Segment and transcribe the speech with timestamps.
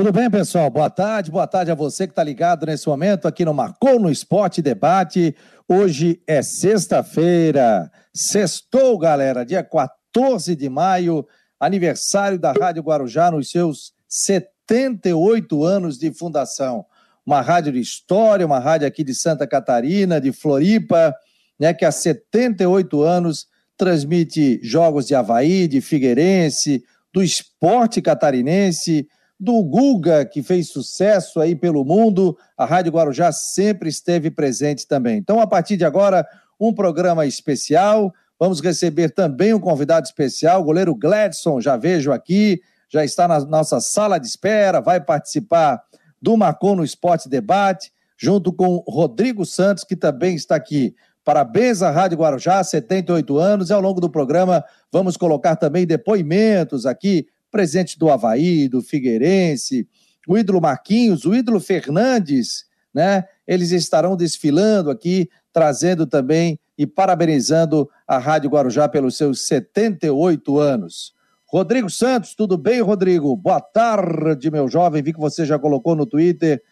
[0.00, 0.70] Tudo bem, pessoal?
[0.70, 4.10] Boa tarde, boa tarde a você que está ligado nesse momento aqui no Marcou no
[4.10, 5.36] Esporte Debate.
[5.68, 11.26] Hoje é sexta-feira, sextou, galera, dia 14 de maio,
[11.60, 16.86] aniversário da Rádio Guarujá nos seus 78 anos de fundação.
[17.26, 21.14] Uma rádio de história, uma rádio aqui de Santa Catarina, de Floripa,
[21.58, 26.82] né, que há 78 anos transmite jogos de Havaí, de Figueirense,
[27.12, 29.06] do esporte catarinense,
[29.40, 35.16] do Guga, que fez sucesso aí pelo mundo, a Rádio Guarujá sempre esteve presente também.
[35.16, 36.28] Então, a partir de agora,
[36.60, 38.12] um programa especial.
[38.38, 43.40] Vamos receber também um convidado especial, o goleiro Gladson, já vejo aqui, já está na
[43.40, 45.82] nossa sala de espera, vai participar
[46.20, 50.94] do Marcon no Esporte Debate, junto com Rodrigo Santos, que também está aqui.
[51.24, 56.84] Parabéns à Rádio Guarujá, 78 anos, e ao longo do programa vamos colocar também depoimentos
[56.84, 59.88] aqui presente do Havaí, do Figueirense,
[60.28, 62.64] o ídolo Marquinhos, o ídolo Fernandes,
[62.94, 63.24] né?
[63.46, 71.14] Eles estarão desfilando aqui, trazendo também e parabenizando a Rádio Guarujá pelos seus 78 anos.
[71.46, 73.36] Rodrigo Santos, tudo bem, Rodrigo?
[73.36, 75.02] Boa tarde, meu jovem.
[75.02, 76.62] Vi que você já colocou no Twitter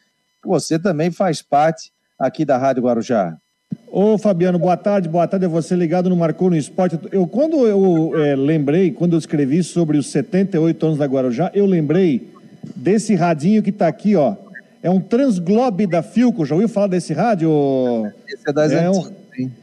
[0.40, 3.36] que você também faz parte aqui da Rádio Guarujá.
[3.90, 6.98] Ô Fabiano, boa tarde, boa tarde a você ligado no Marcou no Esporte.
[7.10, 11.64] Eu, quando eu é, lembrei, quando eu escrevi sobre os 78 anos da Guarujá, eu
[11.64, 12.28] lembrei
[12.76, 14.34] desse radinho que está aqui, ó.
[14.82, 17.50] É um Transglobe da Filco, já ouviu falar desse rádio?
[18.28, 19.10] Esse é das é, um,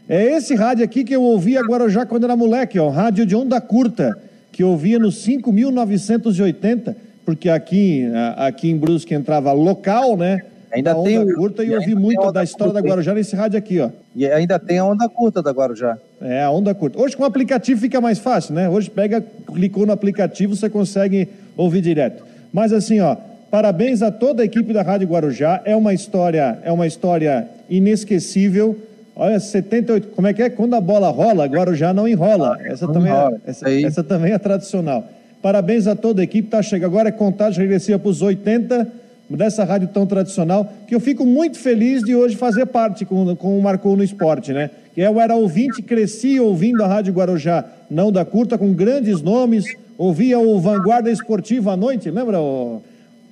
[0.09, 2.89] é esse rádio aqui que eu ouvi agora já quando era moleque, ó.
[2.89, 4.17] Rádio de onda curta,
[4.52, 10.42] que eu ouvia no 5.980, porque aqui, aqui em Brusque entrava local, né?
[10.76, 13.58] Ainda a onda tem curta e, e ouvi muito da história da Guarujá nesse rádio
[13.58, 13.90] aqui, ó.
[14.14, 15.98] E ainda tem a onda curta da Guarujá.
[16.22, 17.00] É, a onda curta.
[17.00, 18.67] Hoje com o aplicativo fica mais fácil, né?
[18.67, 19.23] Hoje pega,
[19.54, 22.23] clicou no aplicativo, você consegue ouvir direto.
[22.52, 23.16] Mas assim, ó,
[23.50, 25.62] parabéns a toda a equipe da Rádio Guarujá.
[25.64, 28.78] É uma história, é uma história inesquecível.
[29.16, 30.50] Olha, 78, como é que é?
[30.50, 32.58] Quando a bola rola, Guarujá não enrola.
[32.66, 33.42] Essa, não também, é- enrola.
[33.45, 35.05] É, essa, essa também é tradicional.
[35.42, 36.89] Parabéns a toda a equipe, tá chegando.
[36.89, 41.58] Agora é contagem regressiva para os 80 dessa rádio tão tradicional, que eu fico muito
[41.58, 44.69] feliz de hoje fazer parte com, com o Marcou no Esporte, né?
[44.93, 49.65] Que eu era ouvinte, cresci ouvindo a Rádio Guarujá, não da curta, com grandes nomes,
[49.97, 52.39] ouvia o Vanguarda Esportiva à noite, lembra?
[52.39, 52.81] O,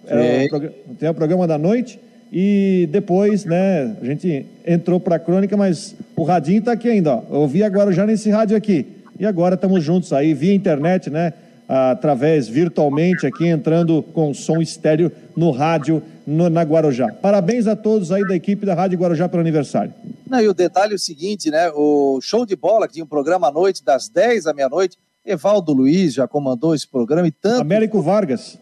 [0.06, 2.00] era o, tem o programa da noite,
[2.32, 7.16] e depois, né, a gente entrou para a crônica, mas o radinho está aqui ainda,
[7.16, 7.24] ó.
[7.30, 8.88] Eu ouvi agora já nesse rádio aqui.
[9.20, 11.34] E agora estamos juntos aí, via internet, né?
[11.68, 17.12] Através virtualmente aqui, entrando com som estéreo no rádio no, na Guarujá.
[17.22, 19.94] Parabéns a todos aí da equipe da Rádio Guarujá pelo aniversário.
[20.28, 21.70] Não, e o detalhe é o seguinte, né?
[21.76, 25.74] O show de bola, que tinha um programa à noite, das 10 à meia-noite, Evaldo
[25.74, 27.62] Luiz já comandou esse programa e tanto.
[27.62, 28.58] Américo Vargas.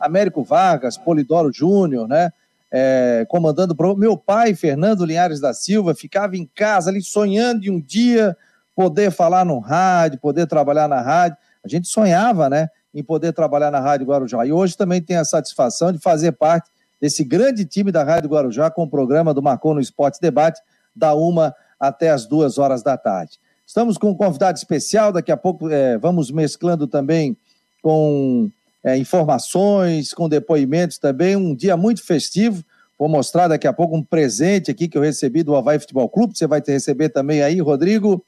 [0.00, 2.30] Américo Vargas, Polidoro Júnior, né?
[2.72, 4.00] É, comandando o programa.
[4.00, 8.36] Meu pai, Fernando Linhares da Silva, ficava em casa ali sonhando de um dia
[8.74, 11.38] poder falar no rádio, poder trabalhar na rádio.
[11.66, 14.46] A gente sonhava, né, em poder trabalhar na Rádio Guarujá.
[14.46, 18.70] E hoje também tem a satisfação de fazer parte desse grande time da Rádio Guarujá
[18.70, 20.60] com o programa do Marcou no Esporte Debate,
[20.94, 23.38] da uma até as duas horas da tarde.
[23.66, 27.36] Estamos com um convidado especial, daqui a pouco é, vamos mesclando também
[27.82, 28.48] com
[28.82, 32.64] é, informações, com depoimentos também, um dia muito festivo.
[32.98, 36.38] Vou mostrar daqui a pouco um presente aqui que eu recebi do Havaí Futebol Clube,
[36.38, 38.24] você vai ter receber também aí, Rodrigo.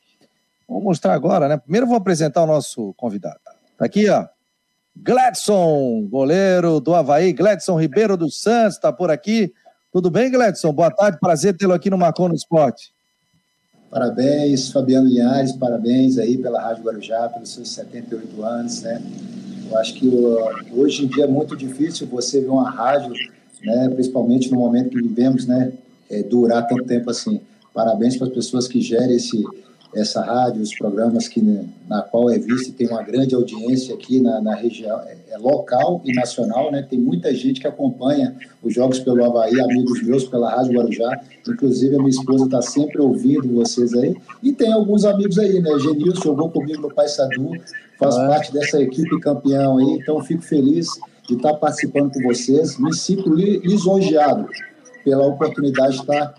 [0.68, 1.56] Vou mostrar agora, né?
[1.56, 3.38] Primeiro vou apresentar o nosso convidado.
[3.78, 4.26] Tá aqui, ó.
[4.94, 7.32] Gladson, goleiro do Havaí.
[7.32, 9.52] Gladson Ribeiro dos Santos está por aqui.
[9.90, 10.72] Tudo bem, Gladson?
[10.72, 12.92] Boa tarde, prazer tê-lo aqui no Marcon no Esporte.
[13.90, 19.02] Parabéns, Fabiano Linhares, parabéns aí pela Rádio Guarujá, pelos seus 78 anos, né?
[19.70, 20.08] Eu acho que
[20.72, 23.12] hoje em dia é muito difícil você ver uma rádio,
[23.62, 25.72] né, principalmente no momento que vivemos, né,
[26.10, 27.40] é, durar tanto tempo assim.
[27.72, 29.42] Parabéns para as pessoas que gerem esse,
[29.94, 31.40] essa rádio, os programas que
[31.88, 35.38] na qual é vista e tem uma grande audiência aqui na, na região, é, é,
[35.38, 36.86] local e nacional, né?
[36.88, 41.94] Tem muita gente que acompanha os jogos pelo Havaí, amigos meus pela Rádio Guarujá, inclusive
[41.94, 45.70] a minha esposa está sempre ouvindo vocês aí, e tem alguns amigos aí, né?
[45.78, 47.52] Genilson jogou comigo no Paysandu,
[47.98, 48.28] faz ah.
[48.28, 50.88] parte dessa equipe campeão aí, então fico feliz
[51.26, 54.48] de estar participando com vocês, me sinto lisonjeado
[55.04, 56.34] pela oportunidade de estar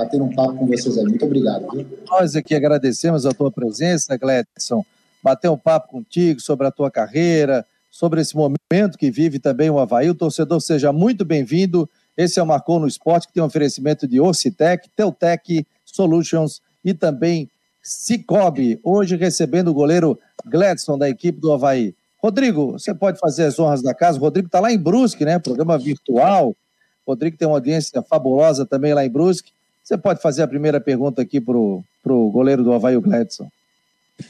[0.00, 1.04] bater um papo com vocês aí.
[1.04, 1.66] Muito obrigado.
[1.70, 1.86] Viu?
[2.08, 4.84] Nós aqui agradecemos a tua presença, Gledson.
[5.22, 9.78] Bater um papo contigo sobre a tua carreira, sobre esse momento que vive também o
[9.78, 10.08] Havaí.
[10.08, 11.88] O torcedor seja muito bem-vindo.
[12.16, 16.94] Esse é o Marcou no Esporte, que tem um oferecimento de Orcitec, Teutec Solutions e
[16.94, 17.50] também
[17.82, 18.80] Cicobi.
[18.82, 21.94] Hoje recebendo o goleiro Gladson da equipe do Havaí.
[22.16, 24.18] Rodrigo, você pode fazer as honras da casa.
[24.18, 25.38] O Rodrigo está lá em Brusque, né?
[25.38, 26.50] Programa virtual.
[27.04, 29.52] O Rodrigo tem uma audiência fabulosa também lá em Brusque.
[29.82, 33.48] Você pode fazer a primeira pergunta aqui para o goleiro do Havaí, o Gledson.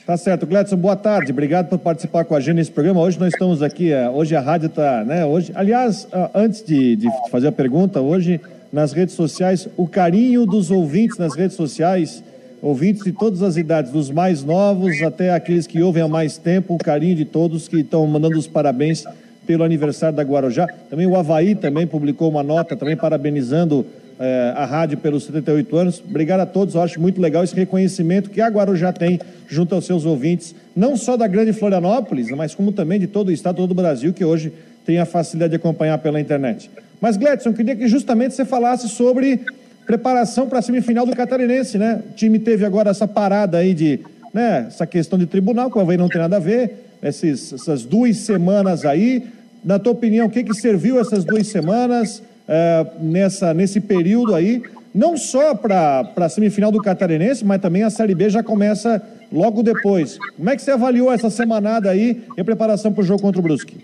[0.07, 1.33] Tá certo, Gledson, boa tarde.
[1.33, 3.01] Obrigado por participar com a gente nesse programa.
[3.01, 5.27] Hoje nós estamos aqui, é, hoje a rádio está, né?
[5.27, 8.41] Hoje, aliás, antes de, de fazer a pergunta, hoje
[8.73, 12.23] nas redes sociais, o carinho dos ouvintes nas redes sociais,
[12.63, 16.75] ouvintes de todas as idades, dos mais novos até aqueles que ouvem há mais tempo,
[16.75, 19.05] o carinho de todos que estão mandando os parabéns
[19.45, 20.69] pelo aniversário da Guarujá.
[20.89, 23.85] Também o Havaí também publicou uma nota também parabenizando
[24.21, 26.03] eh, a rádio pelos 78 anos.
[26.07, 29.19] Obrigado a todos, eu acho muito legal esse reconhecimento que a Guarujá tem
[29.49, 33.33] junto aos seus ouvintes, não só da grande Florianópolis, mas como também de todo o
[33.33, 34.53] estado, todo o Brasil, que hoje
[34.85, 36.71] tem a facilidade de acompanhar pela internet.
[37.01, 39.41] Mas, Gledson, queria que justamente você falasse sobre
[39.87, 42.03] preparação para a semifinal do Catarinense, né?
[42.11, 44.01] O time teve agora essa parada aí de,
[44.35, 47.85] né, essa questão de tribunal, que o Havaí não tem nada a ver, esses, essas
[47.85, 49.25] duas semanas aí.
[49.65, 54.61] Na tua opinião, o que, que serviu essas duas semanas é, nessa, nesse período aí?
[54.93, 59.01] Não só para a semifinal do Catarinense, mas também a Série B já começa
[59.33, 60.19] logo depois.
[60.37, 63.43] Como é que você avaliou essa semanada aí em preparação para o jogo contra o
[63.43, 63.79] Brusque?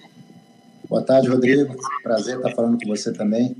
[0.89, 1.77] Boa tarde, Rodrigo.
[2.03, 3.55] Prazer estar falando com você também.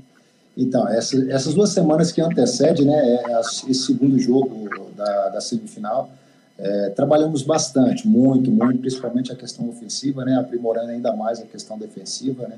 [0.57, 4.67] Então, essa, essas duas semanas que antecedem né, é esse segundo jogo
[4.97, 6.09] da, da semifinal,
[6.57, 11.77] é, trabalhamos bastante, muito, muito, principalmente a questão ofensiva, né, aprimorando ainda mais a questão
[11.77, 12.47] defensiva.
[12.47, 12.57] Né,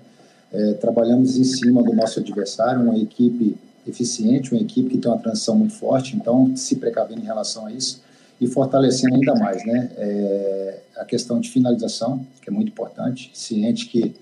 [0.51, 3.55] é, trabalhamos em cima do nosso adversário, uma equipe
[3.87, 7.71] eficiente, uma equipe que tem uma transição muito forte, então se precavendo em relação a
[7.71, 8.01] isso
[8.39, 13.87] e fortalecendo ainda mais né, é, a questão de finalização, que é muito importante, ciente
[13.87, 14.15] que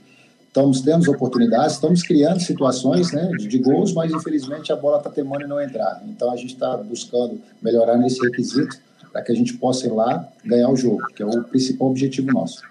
[0.58, 5.08] Estamos tendo oportunidades, estamos criando situações né, de, de gols, mas infelizmente a bola está
[5.08, 6.02] temando e não entrar.
[6.08, 8.76] Então a gente está buscando melhorar nesse requisito
[9.12, 12.32] para que a gente possa ir lá ganhar o jogo, que é o principal objetivo
[12.32, 12.64] nosso.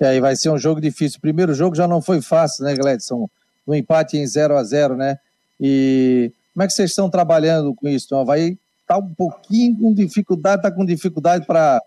[0.00, 1.18] E aí vai ser um jogo difícil.
[1.18, 3.28] O primeiro jogo já não foi fácil, né, Gledson?
[3.66, 5.18] No empate em 0 a 0 né?
[5.60, 8.06] E como é que vocês estão trabalhando com isso?
[8.06, 11.80] Então, vai estar tá um pouquinho com dificuldade, está com dificuldade para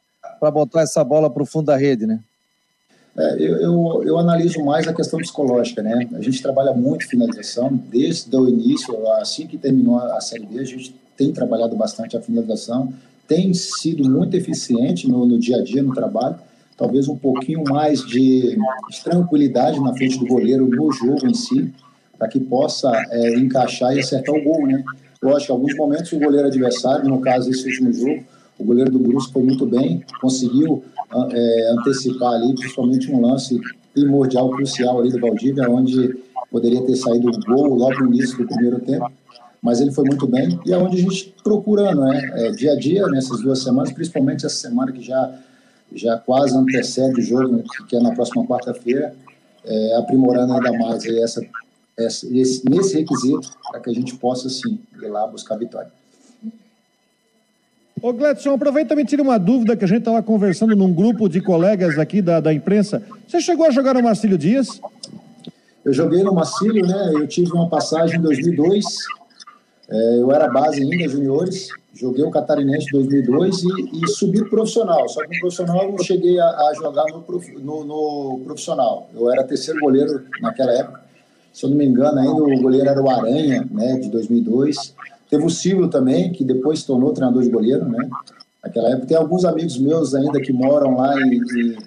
[0.51, 2.19] botar essa bola para o fundo da rede, né?
[3.17, 6.07] É, eu, eu, eu, analiso mais a questão psicológica, né?
[6.13, 10.63] A gente trabalha muito finalização, desde o início, assim que terminou a Série B, a
[10.63, 12.93] gente tem trabalhado bastante a finalização,
[13.27, 16.35] tem sido muito eficiente no, no dia a dia, no trabalho,
[16.77, 18.55] talvez um pouquinho mais de,
[18.89, 21.73] de tranquilidade na frente do goleiro no jogo em si,
[22.17, 24.83] para que possa é, encaixar e acertar o gol, né?
[25.21, 28.23] Lógico, em alguns momentos o goleiro adversário, no caso esse último jogo,
[28.59, 30.83] o goleiro do Brusque foi muito bem, conseguiu
[31.31, 33.59] é, antecipar ali, principalmente um lance
[33.93, 36.15] primordial, crucial ali do Valdívia, onde
[36.51, 39.11] poderia ter saído o gol logo no início do primeiro tempo,
[39.61, 42.75] mas ele foi muito bem e é onde a gente procurando, né, é, dia a
[42.75, 45.33] dia, nessas duas semanas, principalmente essa semana que já,
[45.93, 49.15] já quase antecede o jogo, que é na próxima quarta-feira,
[49.65, 51.41] é, aprimorando ainda mais essa,
[51.97, 55.91] essa, esse, nesse requisito para que a gente possa, sim, ir lá buscar a vitória.
[58.01, 61.27] Ô Gledson, aproveita e me tira uma dúvida que a gente estava conversando num grupo
[61.27, 63.01] de colegas aqui da, da imprensa.
[63.27, 64.79] Você chegou a jogar no Marcílio Dias?
[65.83, 67.11] Eu joguei no Marcílio, né?
[67.13, 68.85] Eu tive uma passagem em 2002.
[69.89, 71.69] É, eu era base ainda, juniores.
[71.93, 75.07] Joguei o Catarinense em 2002 e, e subi pro profissional.
[75.09, 77.23] Só que no profissional eu não cheguei a, a jogar no,
[77.59, 79.09] no, no, profissional.
[79.13, 81.01] Eu era terceiro goleiro naquela época.
[81.53, 83.97] Se eu não me engano, ainda o goleiro era o Aranha, né?
[83.97, 84.93] De 2002.
[85.29, 88.07] Teve o Silvio também, que depois se tornou treinador de goleiro, né?
[88.63, 89.07] Naquela época.
[89.07, 91.41] Tem alguns amigos meus ainda que moram lá em,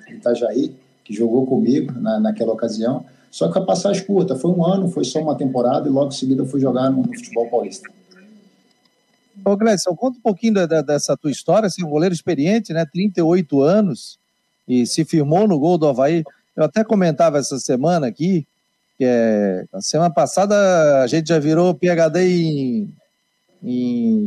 [0.09, 3.05] em Itajaí, que jogou comigo na, naquela ocasião.
[3.31, 6.17] Só que a passagem curta, foi um ano, foi só uma temporada e logo em
[6.17, 7.89] seguida fui jogar no, no futebol paulista.
[9.45, 12.85] Ô, Gleison, conta um pouquinho da, da, dessa tua história, assim, um goleiro experiente, né,
[12.85, 14.19] 38 anos,
[14.69, 16.25] e se firmou no gol do Havaí.
[16.57, 18.47] Eu até comentava essa semana aqui,
[18.99, 22.95] que é, a semana passada a gente já virou PHD em
[23.63, 24.27] em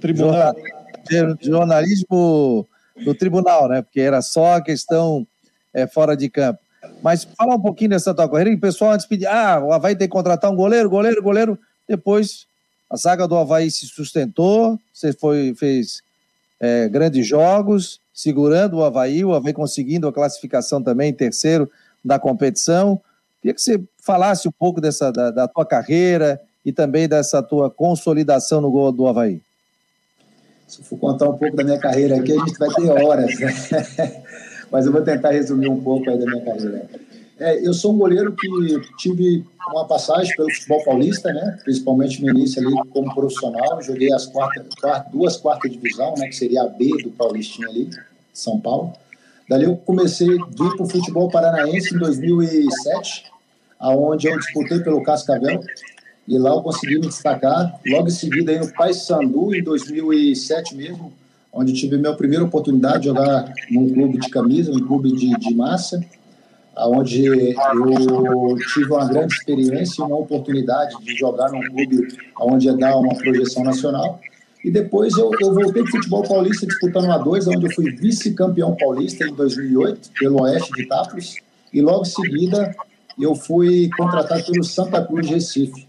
[0.00, 0.54] tribunal.
[1.40, 2.66] jornalismo
[3.04, 3.82] do tribunal, né?
[3.82, 5.26] Porque era só a questão
[5.72, 6.60] é, fora de campo.
[7.02, 8.54] Mas fala um pouquinho dessa tua carreira.
[8.54, 11.58] O pessoal antes pedia, ah, o Havaí tem que contratar um goleiro, goleiro, goleiro.
[11.88, 12.46] Depois
[12.90, 16.02] a zaga do Havaí se sustentou, você foi, fez
[16.58, 21.70] é, grandes jogos, segurando o Havaí, o Havaí conseguindo a classificação também, terceiro
[22.04, 23.00] da competição.
[23.40, 27.70] Queria que você falasse um pouco dessa, da, da tua carreira e também dessa tua
[27.70, 29.40] consolidação no gol do Havaí?
[30.66, 34.22] Se for contar um pouco da minha carreira aqui, a gente vai ter horas, né?
[34.70, 36.88] mas eu vou tentar resumir um pouco aí da minha carreira.
[37.40, 38.48] É, eu sou um goleiro que
[38.98, 41.58] tive uma passagem pelo futebol paulista, né?
[41.64, 43.80] principalmente no início ali como profissional.
[43.82, 46.28] Joguei as quarta, duas quartas divisão, né?
[46.28, 47.88] que seria a B do Paulistinha ali,
[48.32, 48.92] São Paulo.
[49.48, 53.24] Dali eu comecei a vir para o futebol paranaense em 2007,
[53.78, 55.60] aonde eu disputei pelo Cascavel,
[56.28, 57.80] e lá eu consegui me destacar.
[57.86, 61.10] Logo em seguida, aí no Paysandu, em 2007 mesmo,
[61.52, 65.54] onde tive minha primeira oportunidade de jogar num clube de camisa, um clube de, de
[65.54, 66.00] massa,
[66.76, 72.08] onde eu tive uma grande experiência e uma oportunidade de jogar num clube
[72.40, 74.20] onde ia dar uma projeção nacional.
[74.64, 78.76] E depois eu, eu voltei para futebol paulista disputando a 2, onde eu fui vice-campeão
[78.76, 81.36] paulista em 2008, pelo Oeste de Itápolis.
[81.72, 82.74] E logo em seguida
[83.18, 85.86] eu fui contratado pelo Santa Cruz de Recife,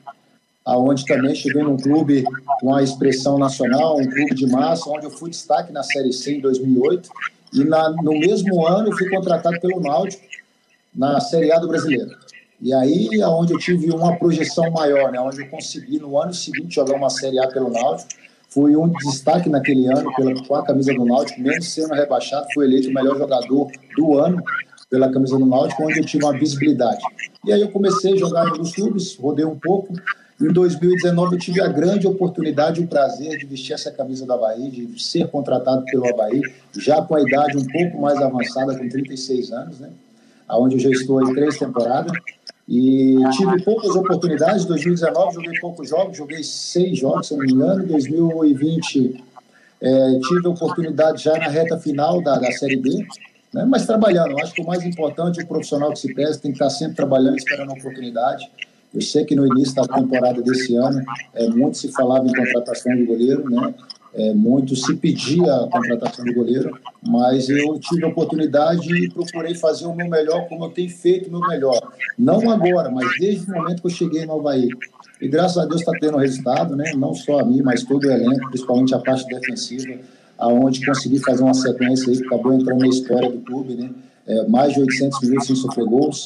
[0.65, 2.23] aonde também cheguei num clube
[2.59, 6.35] com a expressão nacional, um clube de massa, onde eu fui destaque na Série C
[6.35, 7.09] em 2008.
[7.53, 10.23] E na, no mesmo ano eu fui contratado pelo Náutico
[10.93, 12.11] na Série A do Brasileiro.
[12.61, 16.75] E aí, aonde eu tive uma projeção maior, né, onde eu consegui no ano seguinte
[16.75, 18.09] jogar uma Série A pelo Náutico,
[18.49, 22.65] fui um destaque naquele ano pela, com a camisa do Náutico, mesmo sendo rebaixado, fui
[22.65, 24.43] eleito o melhor jogador do ano
[24.91, 27.01] pela camisa do Náutico, onde eu tive uma visibilidade.
[27.45, 29.93] E aí eu comecei a jogar nos clubes, rodei um pouco.
[30.41, 34.33] Em 2019 eu tive a grande oportunidade e o prazer de vestir essa camisa do
[34.33, 36.41] Havaí, de ser contratado pelo Havaí,
[36.77, 39.89] já com a idade um pouco mais avançada, com 36 anos, né?
[40.49, 42.11] Onde eu já estou em três temporadas.
[42.67, 44.65] E tive poucas oportunidades.
[44.65, 47.83] Em 2019 joguei poucos jogos, joguei seis jogos, se não me engano.
[47.83, 49.23] Em 2020
[49.81, 53.05] é, tive oportunidade já na reta final da, da Série B,
[53.53, 53.65] né?
[53.65, 54.39] mas trabalhando.
[54.39, 57.37] Acho que o mais importante, o profissional que se presta tem que estar sempre trabalhando,
[57.37, 58.49] esperando a oportunidade.
[58.93, 61.01] Eu sei que no início da temporada desse ano,
[61.33, 63.73] é, muito se falava em contratação de goleiro, né?
[64.13, 69.55] É, muito se pedia a contratação de goleiro, mas eu tive a oportunidade e procurei
[69.55, 71.79] fazer o meu melhor, como eu tenho feito o meu melhor.
[72.19, 74.67] Não agora, mas desde o momento que eu cheguei no Havaí.
[75.21, 76.91] E graças a Deus está tendo resultado, né?
[76.93, 79.97] não só a mim, mas todo o elenco, principalmente a parte defensiva,
[80.37, 83.91] aonde consegui fazer uma sequência aí que acabou entrando na história do clube, né?
[84.27, 86.25] É, mais de 800 minutos sem sofrer gols,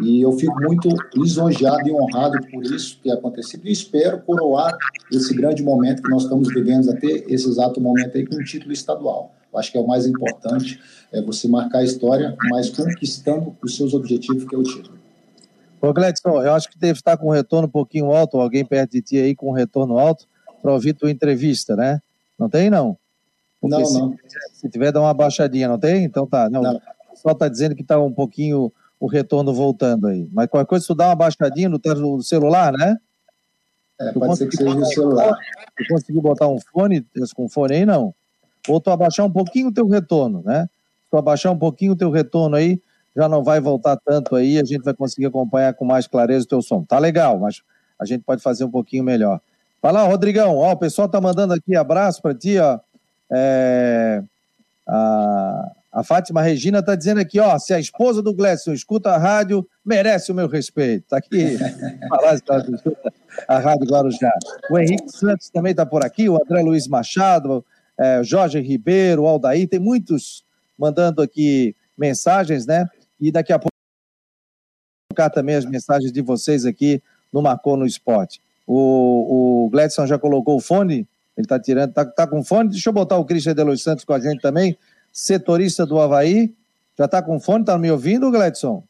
[0.00, 4.76] e eu fico muito lisonjeado e honrado por isso que aconteceu e espero coroar
[5.12, 8.72] esse grande momento que nós estamos vivendo até esse exato momento aí com um título
[8.72, 9.34] estadual.
[9.52, 13.76] Eu acho que é o mais importante, é você marcar a história, mas conquistando os
[13.76, 14.98] seus objetivos, que é o título.
[15.80, 18.92] Ô Gledson, eu acho que deve estar com um retorno um pouquinho alto, alguém perto
[18.92, 20.26] de ti aí com um retorno alto,
[20.60, 22.00] para ouvir tua entrevista, né?
[22.38, 22.98] Não tem, não?
[23.60, 24.16] Porque não, se, não.
[24.52, 26.04] Se tiver, dá uma baixadinha, não tem?
[26.04, 26.50] Então tá.
[26.50, 26.80] Não, não.
[27.14, 30.28] Só está dizendo que está um pouquinho o retorno voltando aí.
[30.32, 32.96] Mas qualquer coisa, tu dá uma baixadinha no, celular, né?
[34.00, 35.36] É, tu pode ser que seja no celular.
[35.76, 38.14] Tu conseguiu botar um fone, com fone aí, não?
[38.68, 40.68] Ou tu abaixar um pouquinho o teu retorno, né?
[41.04, 42.80] Se tu abaixar um pouquinho o teu retorno aí,
[43.16, 46.48] já não vai voltar tanto aí, a gente vai conseguir acompanhar com mais clareza o
[46.48, 46.84] teu som.
[46.84, 47.62] Tá legal, mas
[47.98, 49.40] a gente pode fazer um pouquinho melhor.
[49.80, 52.78] Vai lá, Rodrigão, ó, o pessoal tá mandando aqui abraço para ti, ó.
[53.30, 54.22] É,
[54.86, 59.18] a, a Fátima Regina está dizendo aqui, ó, se a esposa do Gledson escuta a
[59.18, 61.02] rádio, merece o meu respeito.
[61.02, 61.58] Está aqui
[63.48, 64.32] a Rádio Guarujá.
[64.70, 67.66] O Henrique Santos também está por aqui, o André Luiz Machado,
[67.98, 70.44] é, Jorge Ribeiro, o Aldair, tem muitos
[70.78, 72.86] mandando aqui mensagens, né?
[73.20, 73.72] E daqui a pouco
[75.10, 77.02] colocar também as mensagens de vocês aqui
[77.32, 78.40] no Marcou no Esporte.
[78.64, 82.70] O, o Gledson já colocou o fone, ele está tirando, está tá com fone.
[82.70, 84.78] Deixa eu botar o Christian de Los Santos com a gente também
[85.18, 86.54] setorista do Havaí.
[86.96, 87.62] Já está com fone?
[87.62, 88.84] Está me ouvindo, Gledson?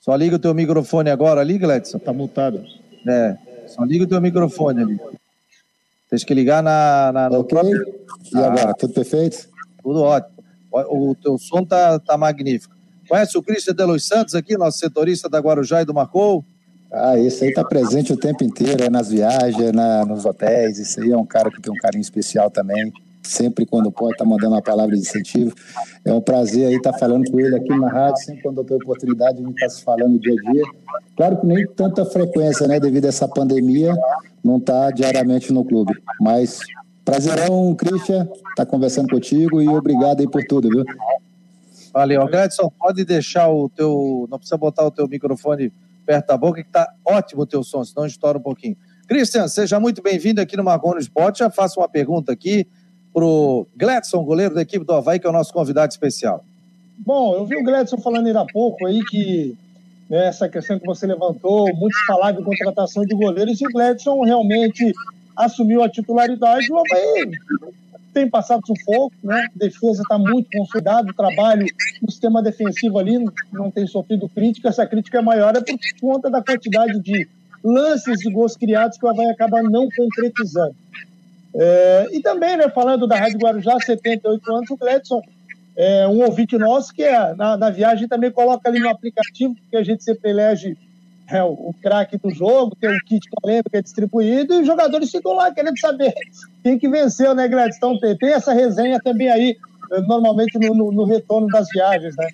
[0.00, 1.96] Só liga o teu microfone agora ali, Gledson.
[1.96, 2.62] Está multado.
[3.06, 5.00] É, só liga o teu microfone ali.
[6.10, 7.10] Tem que ligar na...
[7.12, 7.48] na ok.
[7.48, 7.94] Próprio...
[8.32, 9.48] E agora, ah, tudo perfeito?
[9.82, 10.44] Tudo ótimo.
[10.70, 12.74] O, o teu som tá, tá magnífico.
[13.08, 16.44] Conhece o Cristian de Los Santos aqui, nosso setorista da Guarujá e do Marcou?
[16.92, 20.78] Ah, esse aí tá presente o tempo inteiro, é nas viagens, é na, nos hotéis.
[20.78, 22.92] Esse aí é um cara que tem um carinho especial também
[23.28, 25.54] sempre quando pode estar tá mandando uma palavra de incentivo.
[26.04, 28.64] É um prazer aí estar tá falando com ele aqui na rádio, sempre quando eu
[28.64, 30.62] tenho oportunidade de estar se falando dia a dia.
[31.16, 33.94] Claro que nem tanta frequência, né, devido a essa pandemia,
[34.42, 36.60] não está diariamente no clube, mas
[37.04, 40.84] prazerão, Christian, estar tá conversando contigo e obrigado aí por tudo, viu?
[41.92, 42.26] Valeu.
[42.26, 45.72] Gladson, pode deixar o teu, não precisa botar o teu microfone
[46.06, 48.76] perto da boca, que está ótimo o teu som, senão estoura um pouquinho.
[49.06, 51.38] Christian, seja muito bem-vindo aqui no Marconi Esporte.
[51.38, 52.66] Já faço uma pergunta aqui
[53.12, 56.44] para o Gladson, goleiro da equipe do Havaí, que é o nosso convidado especial.
[56.98, 59.56] Bom, eu vi o Gladson falando ainda há pouco aí que
[60.08, 64.22] né, essa questão que você levantou, muitos falavam de contratação de goleiros, e o Gladson
[64.22, 64.92] realmente
[65.36, 66.66] assumiu a titularidade.
[66.72, 67.30] O Havaí
[68.12, 69.46] tem passado sufoco, né?
[69.54, 71.66] A defesa está muito consolidada, o trabalho
[72.02, 74.68] no sistema defensivo ali não tem sofrido crítica.
[74.68, 77.28] Essa crítica é maior é por conta da quantidade de
[77.62, 80.74] lances de gols criados que o Havaí acaba não concretizando.
[81.54, 85.22] É, e também, né, falando da Rádio Guarujá, 78 anos, o Gledson
[85.78, 89.76] é, um ouvinte nosso que é, na, na, viagem também coloca ali no aplicativo, porque
[89.76, 90.76] a gente sempre elege
[91.30, 94.66] é, o, o craque do jogo, tem um kit polêmico que é distribuído, e os
[94.66, 96.12] jogadores ficam lá querendo saber
[96.64, 97.76] quem que venceu, né, Gladys?
[97.76, 99.56] Então tem, tem essa resenha também aí,
[100.08, 102.28] normalmente no, no, no retorno das viagens, né?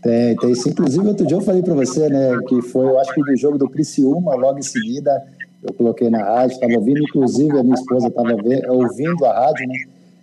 [0.00, 0.52] Tem, tem.
[0.52, 3.58] Inclusive, outro dia eu falei para você, né, que foi, eu acho que do jogo
[3.58, 5.26] do Criciúma, logo em seguida,
[5.64, 8.36] eu coloquei na rádio, estava ouvindo, inclusive a minha esposa estava
[8.68, 9.74] ouvindo a rádio, né?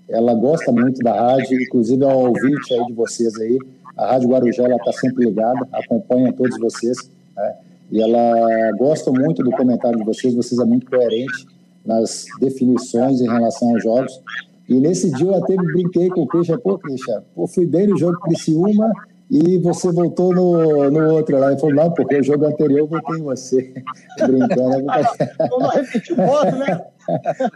[0.08, 3.58] Ela gosta muito da rádio, inclusive é um ouvinte aí de vocês aí.
[3.98, 7.56] A Rádio Guarujá, ela está sempre ligada, acompanha todos vocês, né?
[7.92, 11.46] E ela gosta muito do comentário de vocês, vocês é muito coerente
[11.86, 14.22] nas definições em relação aos jogos.
[14.70, 17.98] E nesse dia eu até brinquei com o Christian, pô, Christian, pô, fui bem no
[17.98, 18.92] jogo Criciúma
[19.32, 21.52] e você voltou no, no outro lá.
[21.52, 23.74] Ele falou, não, porque o jogo anterior eu votei em você.
[24.20, 24.84] Brincando.
[24.84, 25.04] Né?
[25.50, 26.86] não repetiu o voto, né?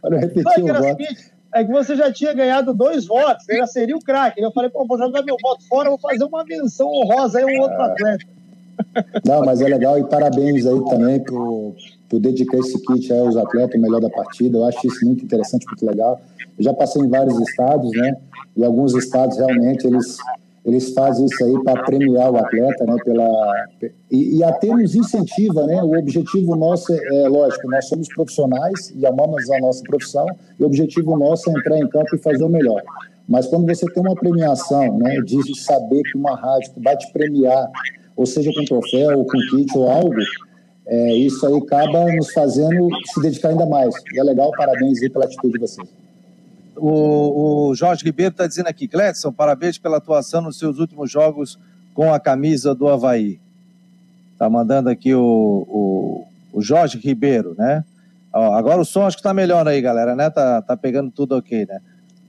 [0.09, 1.03] não repetiu o voto.
[1.53, 4.41] É que você já tinha ganhado dois votos, já seria o craque.
[4.41, 7.47] Eu falei, pô, vou jogar meu voto fora, vou fazer uma menção honrosa aí a
[7.47, 7.85] um outro ah.
[7.87, 8.25] atleta.
[9.25, 11.75] Não, mas é legal e parabéns aí também por,
[12.09, 14.57] por dedicar esse kit aí aos atletas, o melhor da partida.
[14.57, 16.21] Eu acho isso muito interessante, muito legal.
[16.57, 18.15] Eu já passei em vários estados, né?
[18.55, 20.17] E alguns estados realmente eles
[20.65, 22.95] eles fazem isso aí para premiar o atleta, né?
[23.05, 23.65] Pela
[24.11, 25.81] e, e até nos incentiva, né?
[25.83, 30.25] O objetivo nosso é, é, lógico, nós somos profissionais e amamos a nossa profissão.
[30.59, 32.81] E o objetivo nosso é entrar em campo e fazer o melhor.
[33.29, 35.21] Mas quando você tem uma premiação, né?
[35.21, 37.69] De saber que uma rádio vai te premiar,
[38.15, 40.15] ou seja com troféu, ou com kit ou algo,
[40.87, 43.93] é, isso aí acaba nos fazendo se dedicar ainda mais.
[44.15, 46.04] E é legal, parabéns aí pela atitude de vocês.
[46.77, 51.57] O, o Jorge Ribeiro está dizendo aqui, Gledson, parabéns pela atuação nos seus últimos jogos
[51.93, 53.39] com a camisa do Havaí.
[54.33, 57.85] Está mandando aqui o, o, o, Jorge Ribeiro, né?
[58.33, 60.29] Ó, agora o som acho que está melhor aí, galera, né?
[60.29, 61.79] Tá, tá pegando tudo ok, né?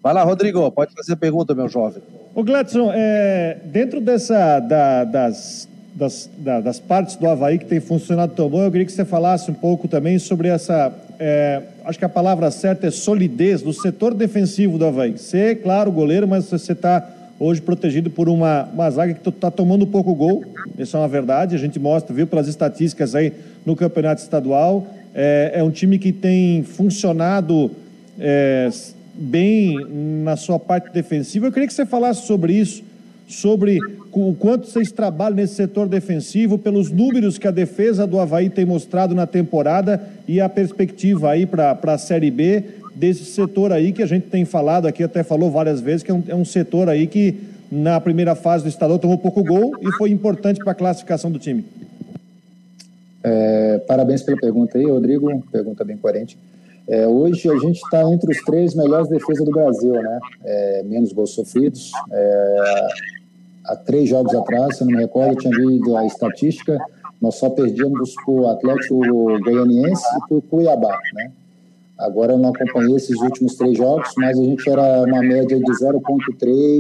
[0.01, 2.01] Vai lá, Rodrigo, pode fazer pergunta, meu jovem.
[2.33, 7.81] Ô, Gladson, é, dentro dessa, da, das, das, da, das partes do Havaí que tem
[7.81, 10.93] funcionado tão bom, eu queria que você falasse um pouco também sobre essa.
[11.19, 15.13] É, acho que a palavra certa é solidez do setor defensivo do Havaí.
[15.13, 19.51] Você, é, claro, goleiro, mas você está hoje protegido por uma, uma zaga que está
[19.51, 20.45] tomando pouco gol.
[20.79, 21.55] Isso é uma verdade.
[21.55, 23.33] A gente mostra, viu pelas estatísticas aí
[23.65, 24.87] no campeonato estadual.
[25.15, 27.71] É, é um time que tem funcionado
[28.19, 28.71] é,
[29.15, 29.77] bem
[30.23, 31.47] na sua parte defensiva.
[31.47, 32.83] Eu queria que você falasse sobre isso,
[33.27, 33.79] sobre
[34.13, 38.65] o quanto vocês trabalham nesse setor defensivo, pelos números que a defesa do Havaí tem
[38.65, 44.03] mostrado na temporada e a perspectiva aí para a Série B desse setor aí que
[44.03, 46.89] a gente tem falado aqui, até falou várias vezes, que é um, é um setor
[46.89, 47.39] aí que
[47.71, 51.39] na primeira fase do estadual tomou pouco gol e foi importante para a classificação do
[51.39, 51.65] time.
[53.23, 56.39] É, parabéns pela pergunta aí, Rodrigo, pergunta bem coerente.
[56.89, 60.21] É, hoje a gente está entre os três melhores defesas do Brasil, né?
[60.45, 62.87] É, menos gols sofridos, é,
[63.67, 66.79] há três jogos atrás, se não me recordo, eu tinha visto a estatística,
[67.21, 69.01] nós só perdíamos para o Atlético
[69.41, 71.33] Goianiense e para o Cuiabá, né?
[71.99, 75.65] Agora eu não acompanhei esses últimos três jogos, mas a gente era uma média de
[75.65, 76.79] 0,3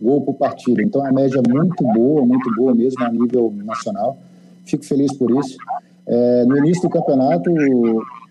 [0.00, 0.82] gol por partida.
[0.82, 4.16] Então é uma média muito boa, muito boa mesmo a nível nacional.
[4.64, 5.56] Fico feliz por isso.
[6.06, 7.52] É, no início do campeonato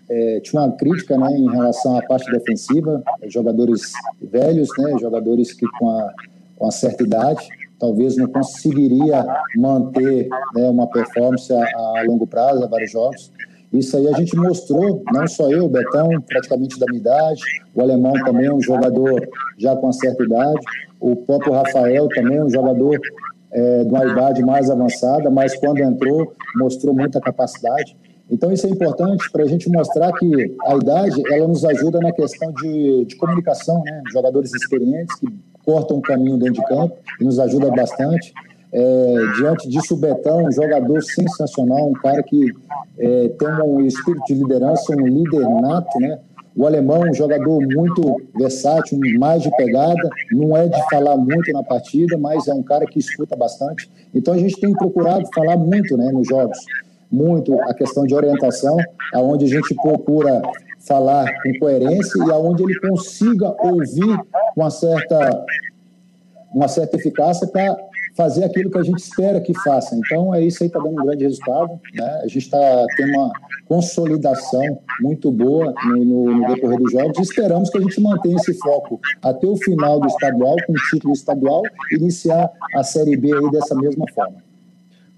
[0.09, 5.65] é, tinha uma crítica né, em relação à parte defensiva, jogadores velhos, né, jogadores que
[5.79, 6.13] com a,
[6.57, 7.47] com a certa idade,
[7.79, 13.31] talvez não conseguiria manter né, uma performance a, a, longo prazo, a vários jogos.
[13.71, 17.41] Isso aí a gente mostrou, não só eu, o Betão, praticamente da minha idade,
[17.75, 20.61] o Alemão também, um jogador já com uma certa idade,
[20.99, 22.97] o próprio Rafael também, um jogador
[23.51, 27.97] é, de uma idade mais avançada, mas quando entrou, mostrou muita capacidade.
[28.29, 32.11] Então isso é importante para a gente mostrar que a idade ela nos ajuda na
[32.11, 34.01] questão de, de comunicação, né?
[34.11, 35.27] Jogadores experientes que
[35.67, 38.33] cortam um caminho dentro de campo e nos ajuda bastante.
[38.71, 42.53] É, diante disso, o Betão, um jogador sensacional, um cara que
[42.97, 46.19] é, tem um espírito de liderança, um líder nato, né?
[46.55, 51.61] O alemão, um jogador muito versátil, mais de pegada, não é de falar muito na
[51.61, 53.91] partida, mas é um cara que escuta bastante.
[54.15, 56.57] Então a gente tem procurado falar muito né, nos jogos
[57.11, 58.77] muito a questão de orientação,
[59.13, 60.41] aonde a gente procura
[60.87, 64.17] falar com coerência e aonde ele consiga ouvir
[64.55, 65.45] uma certa
[66.53, 67.77] uma certa eficácia para
[68.15, 69.95] fazer aquilo que a gente espera que faça.
[69.95, 71.79] Então, é isso aí está dando um grande resultado.
[71.93, 72.21] Né?
[72.23, 73.31] A gente está tendo uma
[73.67, 74.63] consolidação
[75.01, 78.57] muito boa no, no, no, decorrer dos jogos e esperamos que a gente mantenha esse
[78.57, 83.51] foco até o final do estadual, com o título estadual, iniciar a Série B aí
[83.51, 84.46] dessa mesma forma.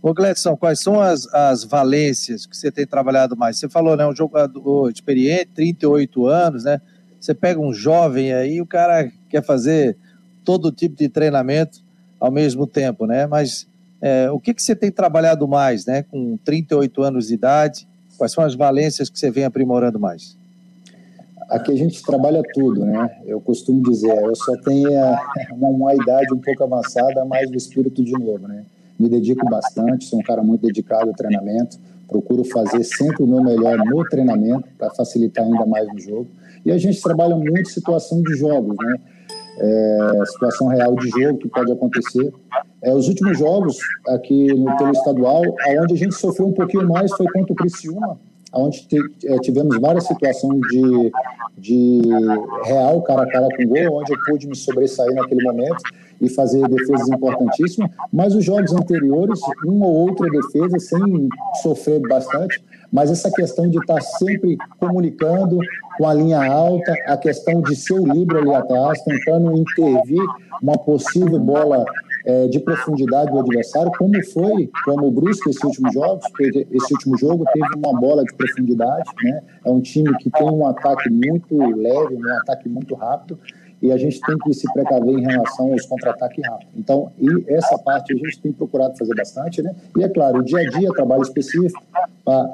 [0.02, 3.60] Ô Gledson, quais são as, as valências que você tem trabalhado mais?
[3.60, 6.80] Você falou, né, um jogador experiente, 38 anos, né?
[7.20, 9.98] Você pega um jovem aí, o cara quer fazer
[10.46, 11.80] todo tipo de treinamento
[12.18, 13.28] ao mesmo tempo, né?
[13.28, 13.68] Mas
[14.02, 16.04] é, o que, que você tem trabalhado mais, né?
[16.04, 17.86] Com 38 anos de idade,
[18.18, 20.38] quais são as valências que você vem aprimorando mais?
[21.50, 23.20] Aqui a gente trabalha tudo, né?
[23.26, 24.92] Eu costumo dizer, eu só tenho
[25.52, 28.64] uma, uma idade um pouco avançada, mas o espírito de novo, né?
[29.00, 33.42] Me dedico bastante, sou um cara muito dedicado ao treinamento, procuro fazer sempre o meu
[33.42, 36.28] melhor no treinamento para facilitar ainda mais no jogo.
[36.66, 38.96] E a gente trabalha muito situação de jogos, né?
[39.62, 42.34] É, situação real de jogo que pode acontecer.
[42.82, 47.12] É, os últimos jogos aqui no pelo estadual, aonde a gente sofreu um pouquinho mais
[47.12, 48.20] foi contra o Criciúma,
[48.54, 48.88] onde
[49.26, 51.12] é, tivemos várias situações de,
[51.58, 52.02] de
[52.64, 55.82] real cara a cara com gol, onde eu pude me sobressair naquele momento
[56.22, 61.30] e fazer defesas importantíssimas, mas os jogos anteriores, uma ou outra defesa sem
[61.62, 65.60] sofrer bastante, mas essa questão de estar sempre comunicando
[65.98, 70.24] com a linha alta, a questão de ser o livre ali atrás, tentando intervir
[70.62, 71.86] uma possível bola
[72.26, 77.18] é, de profundidade do adversário, como foi, como o Brusque esse último jogo, esse último
[77.18, 79.42] jogo teve uma bola de profundidade, né?
[79.66, 83.40] É um time que tem um ataque muito leve, um ataque muito rápido,
[83.82, 86.74] e a gente tem que se precaver em relação aos contra-ataques rápidos.
[86.76, 89.74] Então, e essa parte a gente tem procurado fazer bastante, né?
[89.98, 91.82] E é claro, o dia a dia, trabalho específico
[92.26, 92.50] para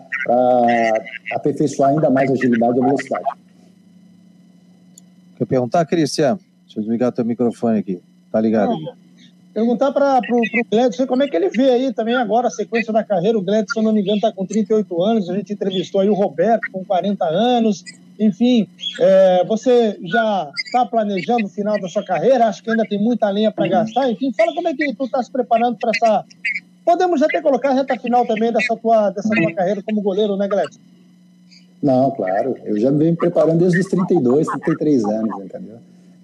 [1.34, 3.26] aperfeiçoar ainda mais a agilidade e a velocidade.
[5.38, 6.38] Quer perguntar, Cristian?
[6.66, 8.02] Deixa eu desligar teu microfone aqui.
[8.32, 8.70] Tá ligado?
[8.72, 9.05] Não
[9.56, 13.06] perguntar para o Gledson como é que ele vê aí também agora a sequência da
[13.06, 13.38] carreira.
[13.38, 15.30] O Gledson, se eu não me engano, está com 38 anos.
[15.30, 17.82] A gente entrevistou aí o Roberto com 40 anos.
[18.20, 18.68] Enfim,
[19.00, 22.48] é, você já está planejando o final da sua carreira?
[22.48, 24.12] Acho que ainda tem muita lenha para gastar.
[24.12, 26.26] Enfim, fala como é que tu está se preparando para essa.
[26.84, 30.50] Podemos até colocar a reta final também dessa tua, dessa tua carreira como goleiro, né,
[30.50, 30.80] Gledson?
[31.82, 32.58] Não, claro.
[32.66, 35.78] Eu já me venho preparando desde os 32, 33 anos, entendeu?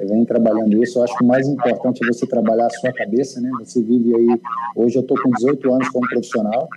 [0.05, 0.99] Vem trabalhando isso.
[0.99, 3.49] Eu acho que o mais importante é você trabalhar a sua cabeça, né?
[3.59, 4.41] Você vive aí,
[4.75, 6.67] hoje eu estou com 18 anos como profissional,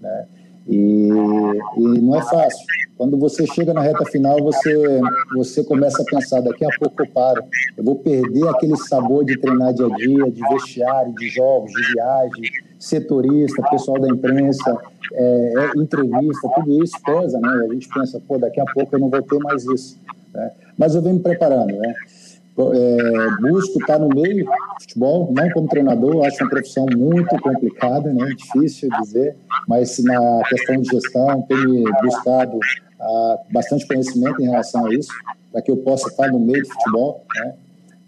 [0.00, 0.26] né?
[0.68, 1.08] E,
[1.76, 2.66] e não é fácil.
[2.96, 5.00] Quando você chega na reta final, você,
[5.34, 7.44] você começa a pensar: daqui a pouco eu paro,
[7.76, 11.92] eu vou perder aquele sabor de treinar dia a dia, de vestiário, de jogos, de
[11.92, 12.42] viagem,
[12.78, 14.78] setorista, pessoal da imprensa,
[15.12, 17.66] é, é, entrevista, tudo isso pesa, né?
[17.68, 20.00] A gente pensa: pô, daqui a pouco eu não vou ter mais isso.
[20.34, 20.50] Né?
[20.76, 21.94] Mas eu venho me preparando, né?
[22.58, 28.12] É, busco estar no meio do futebol, não como treinador, acho uma profissão muito complicada,
[28.12, 29.36] né, difícil dizer,
[29.68, 32.58] mas na questão de gestão, tenho buscado
[33.00, 35.12] ah, bastante conhecimento em relação a isso,
[35.52, 37.54] para que eu possa estar no meio do futebol, né,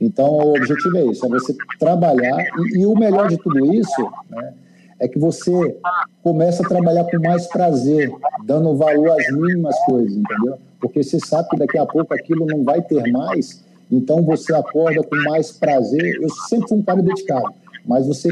[0.01, 2.39] então, o objetivo é isso, é você trabalhar,
[2.73, 4.55] e, e o melhor de tudo isso, né,
[5.01, 5.77] é que você
[6.23, 8.11] começa a trabalhar com mais prazer,
[8.45, 10.59] dando valor às mínimas coisas, entendeu?
[10.81, 15.03] Porque você sabe que daqui a pouco aquilo não vai ter mais, então você acorda
[15.03, 16.19] com mais prazer.
[16.21, 17.55] Eu sempre fui um cara dedicado,
[17.87, 18.29] mas você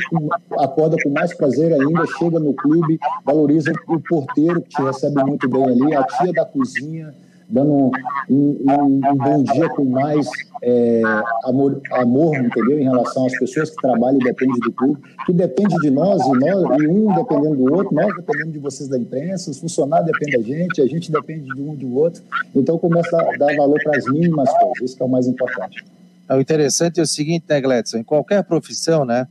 [0.58, 5.48] acorda com mais prazer ainda, chega no clube, valoriza o porteiro que te recebe muito
[5.48, 7.14] bem ali, a tia da cozinha,
[7.48, 7.90] dando um,
[8.28, 10.26] um, um bom dia com mais
[10.62, 11.02] é,
[11.44, 12.78] amor, amor, entendeu?
[12.78, 16.32] Em relação às pessoas que trabalham e dependem do clube, que depende de nós, e,
[16.32, 20.40] nós, e um dependendo do outro, nós dependemos de vocês da imprensa, os funcionários dependem
[20.40, 22.22] da gente, a gente depende de um do outro.
[22.54, 25.84] Então começa a dar valor para as mínimas coisas, isso que é o mais importante.
[26.28, 27.98] É, o interessante é o seguinte, né, Gledson?
[27.98, 29.28] Em qualquer profissão, né?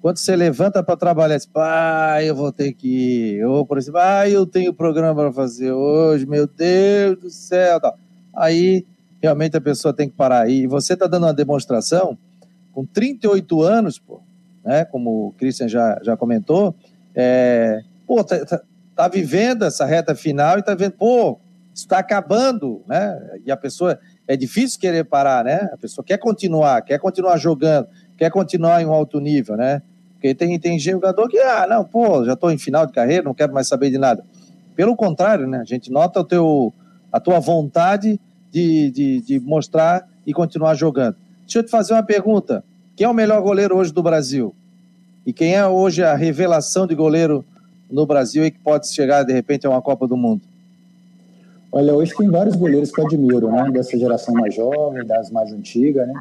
[0.00, 3.44] Quando você levanta para trabalhar, você ah, eu vou ter que ir.
[3.44, 7.78] Ou, por exemplo, ah, eu tenho programa para fazer hoje, meu Deus do céu.
[8.34, 8.86] Aí,
[9.22, 10.48] realmente, a pessoa tem que parar.
[10.48, 12.16] E você está dando uma demonstração
[12.72, 14.22] com 38 anos, pô,
[14.64, 14.86] né?
[14.86, 16.74] Como o Christian já, já comentou,
[17.14, 18.62] é, pô, tá, tá,
[18.96, 21.38] tá vivendo essa reta final e tá vendo, pô,
[21.74, 23.38] está acabando, né?
[23.44, 25.68] E a pessoa é difícil querer parar, né?
[25.72, 27.86] A pessoa quer continuar, quer continuar jogando,
[28.16, 29.82] quer continuar em um alto nível, né?
[30.20, 33.32] Porque tem, tem jogador que, ah, não, pô, já estou em final de carreira, não
[33.32, 34.22] quero mais saber de nada.
[34.76, 35.60] Pelo contrário, né?
[35.60, 36.74] A gente nota o teu,
[37.10, 38.20] a tua vontade
[38.52, 41.16] de, de, de mostrar e continuar jogando.
[41.44, 42.62] Deixa eu te fazer uma pergunta.
[42.94, 44.54] Quem é o melhor goleiro hoje do Brasil?
[45.24, 47.42] E quem é hoje a revelação de goleiro
[47.90, 50.42] no Brasil e que pode chegar, de repente, a uma Copa do Mundo?
[51.72, 53.70] Olha, hoje tem vários goleiros que eu admiro, né?
[53.70, 56.12] Dessa geração mais jovem, das mais antigas, né?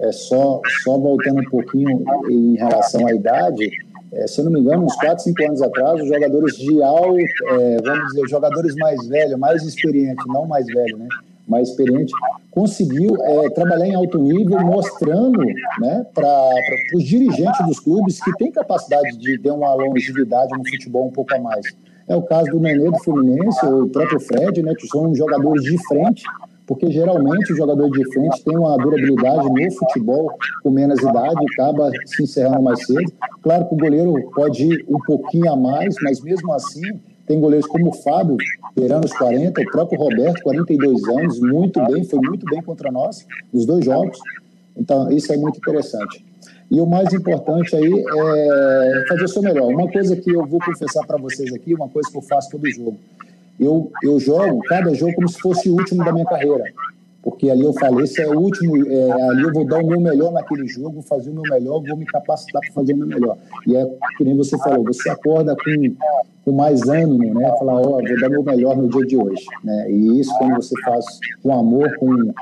[0.00, 3.70] É, só, só voltando um pouquinho em relação à idade,
[4.12, 7.16] é, se eu não me engano, uns 4, 5 anos atrás, os jogadores de alto,
[7.16, 11.06] é, vamos dizer, jogadores mais velhos, mais experientes, não mais velho, né?
[11.46, 12.12] Mais experiente,
[12.50, 15.40] conseguiu é, trabalhar em alto nível, mostrando
[15.80, 16.48] né, para
[16.94, 21.34] os dirigentes dos clubes que tem capacidade de ter uma longevidade no futebol um pouco
[21.34, 21.66] a mais.
[22.08, 25.76] É o caso do Nenê do Fluminense, o próprio Fred, né, que são jogadores de
[25.86, 26.22] frente,
[26.70, 30.30] porque geralmente o jogador de frente tem uma durabilidade no futebol
[30.62, 33.12] com menos idade, acaba se encerrando mais cedo.
[33.42, 37.66] Claro que o goleiro pode ir um pouquinho a mais, mas mesmo assim tem goleiros
[37.66, 38.36] como o Fábio,
[38.76, 43.26] beirando os 40, o próprio Roberto, 42 anos, muito bem, foi muito bem contra nós
[43.52, 44.16] nos dois jogos.
[44.76, 46.24] Então, isso é muito interessante.
[46.70, 49.72] E o mais importante aí é fazer o seu melhor.
[49.72, 52.70] Uma coisa que eu vou confessar para vocês aqui, uma coisa que eu faço todo
[52.70, 52.96] jogo.
[53.60, 56.64] Eu, eu jogo cada jogo como se fosse o último da minha carreira
[57.22, 60.00] porque ali eu falei, esse é o último, é, ali eu vou dar o meu
[60.00, 63.06] melhor naquele jogo, vou fazer o meu melhor, vou me capacitar para fazer o meu
[63.06, 63.36] melhor.
[63.66, 65.94] E é que nem você falou, você acorda com,
[66.44, 67.48] com mais ânimo, né?
[67.58, 69.90] Falar, ó, oh, vou dar o meu melhor no dia de hoje, né?
[69.90, 71.04] E isso quando você faz
[71.42, 72.32] com amor, com,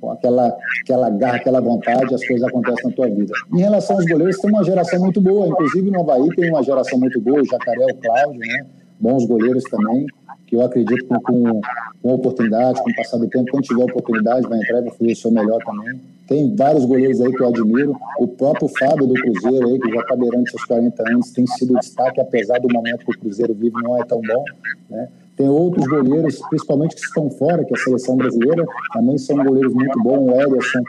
[0.00, 3.32] com aquela, aquela garra, aquela vontade, as coisas acontecem na tua vida.
[3.52, 6.98] Em relação aos goleiros, tem uma geração muito boa, inclusive no Havaí tem uma geração
[6.98, 8.66] muito boa, o Jacaré, o Cláudio, né?
[8.98, 10.06] Bons goleiros também
[10.54, 11.60] eu acredito que com,
[12.02, 15.12] com oportunidade, com o passar do tempo, quando tiver oportunidade, vai entrar e vai fazer
[15.12, 16.00] o seu melhor também.
[16.26, 17.96] Tem vários goleiros aí que eu admiro.
[18.18, 21.78] O próprio Fábio do Cruzeiro aí, que já está beirando seus 40 anos, tem sido
[21.78, 24.44] destaque, apesar do momento que o Cruzeiro vive não é tão bom,
[24.88, 25.08] né?
[25.36, 29.74] Tem outros goleiros, principalmente que estão fora, que é a seleção brasileira, também são goleiros
[29.74, 30.30] muito bons.
[30.30, 30.82] O Ederson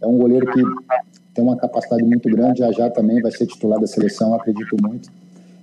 [0.00, 0.62] é um goleiro que
[1.34, 5.10] tem uma capacidade muito grande, já já também vai ser titular da seleção, acredito muito.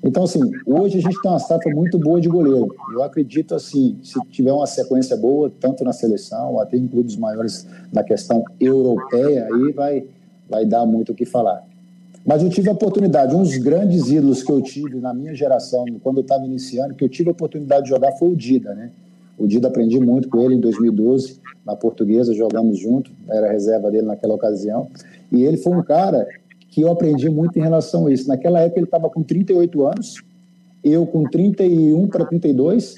[0.07, 2.73] Então, assim, hoje a gente tem uma safra muito boa de goleiro.
[2.93, 7.67] Eu acredito, assim, se tiver uma sequência boa, tanto na seleção, até em clubes maiores
[7.91, 10.05] na questão europeia, aí vai,
[10.49, 11.61] vai dar muito o que falar.
[12.25, 15.83] Mas eu tive a oportunidade, um dos grandes ídolos que eu tive na minha geração,
[16.01, 18.91] quando eu estava iniciando, que eu tive a oportunidade de jogar foi o Dida, né?
[19.37, 24.07] O Dida aprendi muito com ele em 2012, na portuguesa, jogamos junto, era reserva dele
[24.07, 24.87] naquela ocasião.
[25.29, 26.25] E ele foi um cara
[26.77, 28.27] que eu aprendi muito em relação a isso.
[28.27, 30.21] Naquela época ele estava com 38 anos,
[30.83, 32.97] eu com 31 para 32.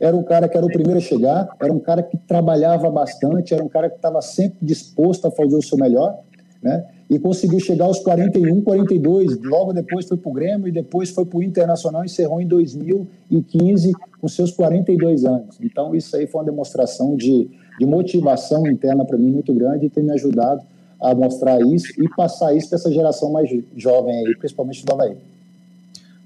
[0.00, 3.52] Era um cara que era o primeiro a chegar, era um cara que trabalhava bastante,
[3.52, 6.18] era um cara que estava sempre disposto a fazer o seu melhor,
[6.62, 6.82] né?
[7.10, 9.38] E conseguiu chegar aos 41, 42.
[9.42, 12.46] Logo depois foi para o Grêmio e depois foi para o Internacional e encerrou em
[12.46, 15.58] 2015 com seus 42 anos.
[15.60, 19.90] Então, isso aí foi uma demonstração de, de motivação interna para mim muito grande e
[19.90, 20.62] tem me ajudado
[21.00, 25.16] a mostrar isso e passar isso para essa geração mais jovem aí, principalmente do Havaí.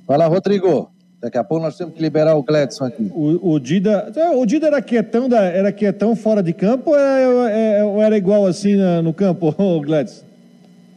[0.07, 0.91] Vai lá, Rodrigo.
[1.21, 3.11] Daqui a pouco nós temos que liberar o Gledson aqui.
[3.15, 6.97] O, o Dida, é, o Dida era quietão, da, era quietão fora de campo ou
[6.97, 10.23] era, é, é, era igual assim no campo, o Gledson?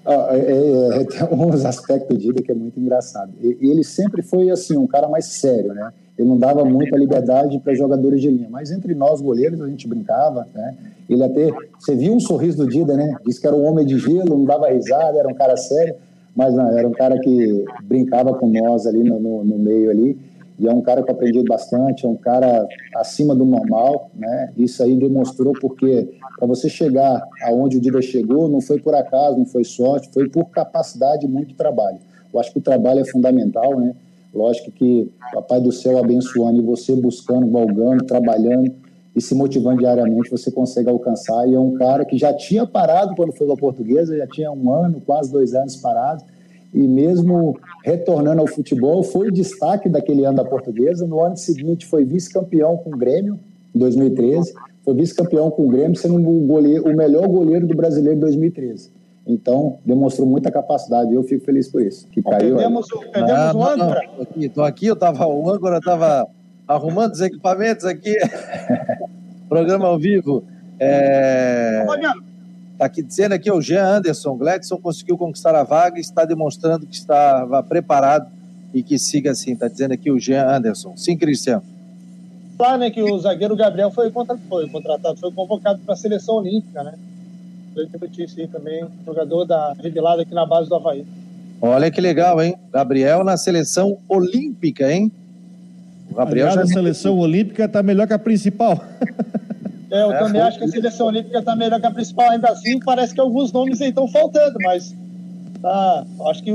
[0.05, 3.31] Ah, é, é, tem uns aspectos do Dida que é muito engraçado.
[3.41, 5.93] Ele sempre foi assim, um cara mais sério, né?
[6.17, 9.87] Ele não dava muita liberdade para jogadores de linha, mas entre nós goleiros a gente
[9.87, 10.75] brincava, né?
[11.09, 11.49] Ele até,
[11.79, 13.15] você viu um sorriso do Dida, né?
[13.25, 15.95] Disse que era um homem de gelo, não dava risada, era um cara sério,
[16.35, 20.17] mas não, era um cara que brincava com nós ali no, no, no meio ali.
[20.59, 24.51] E é um cara que eu aprendi bastante, é um cara acima do normal, né?
[24.57, 29.37] Isso aí demonstrou porque para você chegar aonde o Dida chegou, não foi por acaso,
[29.37, 31.99] não foi sorte, foi por capacidade e muito trabalho.
[32.33, 33.95] Eu acho que o trabalho é fundamental, né?
[34.33, 38.71] Lógico que Papai do Céu abençoando e você buscando, galgando, trabalhando
[39.15, 41.47] e se motivando diariamente, você consegue alcançar.
[41.47, 44.71] E é um cara que já tinha parado quando foi para Portuguesa, já tinha um
[44.71, 46.23] ano, quase dois anos parado,
[46.71, 51.07] e mesmo retornando ao futebol, foi destaque daquele ano da Portuguesa.
[51.07, 53.39] No ano seguinte, foi vice-campeão com o Grêmio,
[53.73, 58.17] em 2013, foi vice-campeão com o Grêmio, sendo o, goleiro, o melhor goleiro do brasileiro
[58.17, 58.91] em 2013.
[59.27, 61.13] Então, demonstrou muita capacidade.
[61.13, 62.07] Eu fico feliz por isso.
[62.07, 62.55] Que caiu.
[62.55, 64.01] Perdemos, perdemos ah, o âncora.
[64.05, 66.25] Estou aqui, tô aqui, eu tava, o âncora estava
[66.65, 68.15] arrumando os equipamentos aqui.
[69.49, 70.43] Programa ao vivo.
[70.79, 71.85] É...
[72.73, 74.37] Está aqui dizendo aqui o Jean Anderson.
[74.37, 78.27] Gladson conseguiu conquistar a vaga e está demonstrando que estava preparado
[78.73, 79.53] e que siga assim.
[79.53, 80.95] Está dizendo aqui o Jean Anderson.
[80.95, 81.63] Sim, Cristiano.
[82.57, 86.35] Claro, né, que o zagueiro Gabriel foi contratado, foi, contratado, foi convocado para a seleção
[86.35, 86.93] olímpica, né?
[87.81, 91.05] Aí também, jogador da revelada aqui na base do Havaí.
[91.61, 92.55] Olha que legal, hein?
[92.71, 95.11] Gabriel na seleção olímpica, hein?
[96.09, 96.73] O Gabriel Aliás, já...
[96.73, 98.83] a seleção olímpica está melhor que a principal.
[99.89, 102.31] É, eu é, também acho que a seleção olímpica está melhor que a principal.
[102.31, 104.93] Ainda assim, parece que alguns nomes aí estão faltando, mas
[105.61, 106.51] tá, acho que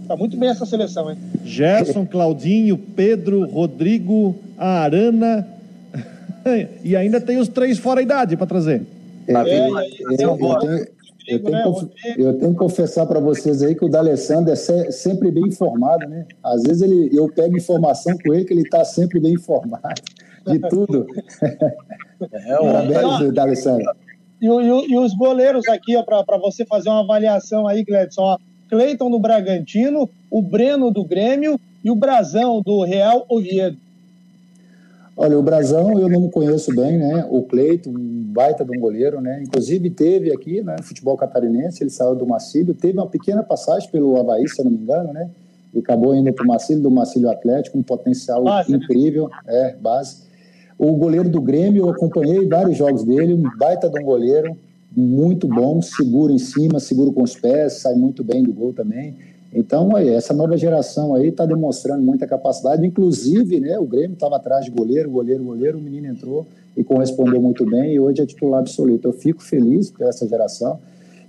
[0.00, 1.18] está muito bem essa seleção, hein?
[1.44, 5.44] Gerson, Claudinho, Pedro, Rodrigo, Arana.
[6.84, 8.86] e ainda tem os três fora idade para trazer.
[9.28, 10.24] É, é,
[11.28, 15.48] eu, tenho, eu tenho que confessar para vocês aí que o D'Alessandro é sempre bem
[15.48, 16.26] informado, né?
[16.42, 20.00] Às vezes ele, eu pego informação com ele que ele está sempre bem informado
[20.46, 21.06] de tudo.
[22.32, 23.92] É, Parabéns, D'Alessandro.
[24.40, 28.38] E, e, e, os goleiros aqui, para você fazer uma avaliação aí, Gledson,
[28.70, 33.76] Cleiton do Bragantino, o Breno do Grêmio e o Brazão do Real Oviedo.
[35.20, 37.26] Olha, o Brasão eu não conheço bem, né?
[37.28, 39.42] O Cleito, um baita de um goleiro, né?
[39.42, 40.76] Inclusive teve aqui, né?
[40.80, 44.70] Futebol catarinense, ele saiu do Marcílio, teve uma pequena passagem pelo Havaí, se eu não
[44.70, 45.28] me engano, né?
[45.74, 48.78] E acabou indo para o Marcílio, do Marcílio Atlético, um potencial base, né?
[48.78, 49.38] incrível, né?
[49.48, 50.22] é, base.
[50.78, 54.56] O goleiro do Grêmio, eu acompanhei vários jogos dele, um baita de um goleiro,
[54.96, 59.16] muito bom, seguro em cima, seguro com os pés, sai muito bem do gol também.
[59.52, 62.86] Então, essa nova geração aí está demonstrando muita capacidade.
[62.86, 67.40] Inclusive, né, o Grêmio estava atrás de goleiro, goleiro, goleiro, o menino entrou e correspondeu
[67.40, 69.08] muito bem e hoje é titular absoluto.
[69.08, 70.78] Eu fico feliz por essa geração.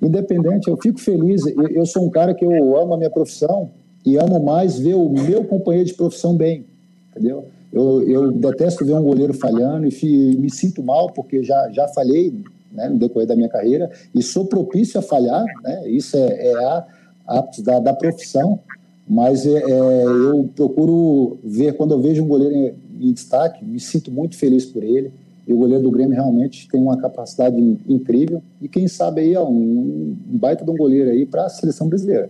[0.02, 1.46] Independente, eu fico feliz.
[1.48, 3.72] Eu, eu sou um cara que eu amo a minha profissão
[4.06, 6.66] e amo mais ver o meu companheiro de profissão bem,
[7.12, 7.46] entendeu?
[7.72, 12.34] Eu, eu detesto ver um goleiro falhando e me sinto mal porque já, já falhei
[12.72, 15.88] né, no decorrer da minha carreira e sou propício a falhar, né?
[15.88, 16.86] Isso é, é a
[17.30, 18.60] aptos da, da profissão,
[19.08, 23.80] mas é, é, eu procuro ver, quando eu vejo um goleiro em, em, destaque, me
[23.80, 25.12] sinto muito feliz por ele.
[25.48, 28.44] E o goleiro do Grêmio realmente tem uma capacidade incrível.
[28.62, 31.90] E quem sabe aí, ó, um, um baita de um goleiro aí para a seleção
[31.90, 32.30] brasileira.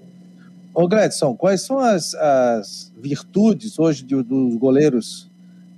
[0.74, 5.30] Ô Gledson, quais são as, as virtudes hoje de, dos goleiros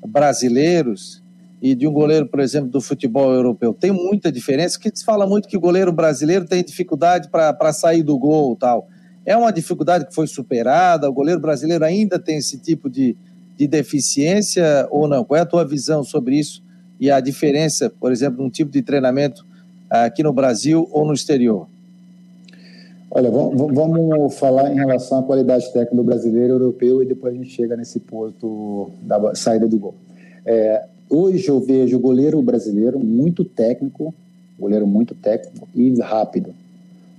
[0.05, 1.23] brasileiros
[1.59, 3.73] e de um goleiro, por exemplo, do futebol europeu?
[3.73, 8.03] Tem muita diferença, que se fala muito que o goleiro brasileiro tem dificuldade para sair
[8.03, 8.87] do gol tal.
[9.25, 11.09] É uma dificuldade que foi superada?
[11.09, 13.15] O goleiro brasileiro ainda tem esse tipo de,
[13.55, 15.23] de deficiência ou não?
[15.23, 16.63] Qual é a tua visão sobre isso
[16.99, 19.45] e a diferença, por exemplo, num tipo de treinamento
[19.89, 21.67] aqui no Brasil ou no exterior?
[23.13, 27.49] Olha, vamos falar em relação à qualidade técnica do brasileiro europeu e depois a gente
[27.49, 29.95] chega nesse ponto da saída do gol.
[30.45, 34.13] É, hoje eu vejo o goleiro brasileiro muito técnico,
[34.57, 36.53] goleiro muito técnico e rápido.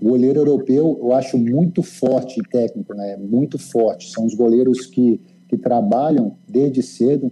[0.03, 3.17] O goleiro europeu eu acho muito forte e técnico, né?
[3.17, 4.11] Muito forte.
[4.11, 7.31] São os goleiros que, que trabalham desde cedo,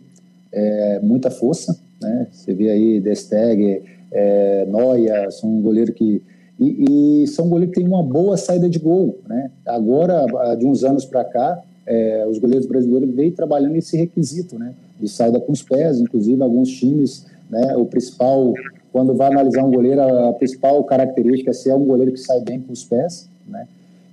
[0.53, 2.29] é, muita força, né?
[2.31, 6.23] Você vê aí Desteg, é, Noia, são um goleiro que
[6.61, 9.51] e, e, são goleiros que têm uma boa saída de gol, né?
[9.67, 10.25] Agora,
[10.57, 14.75] de uns anos para cá, é, os goleiros brasileiros vêm trabalhando esse requisito, né?
[15.01, 17.75] De saída com os pés, inclusive alguns times, né?
[17.77, 18.55] O principal
[18.92, 22.61] quando vai analisar um goleiro, a principal característica é ser um goleiro que sai bem
[22.61, 23.66] com os pés, né?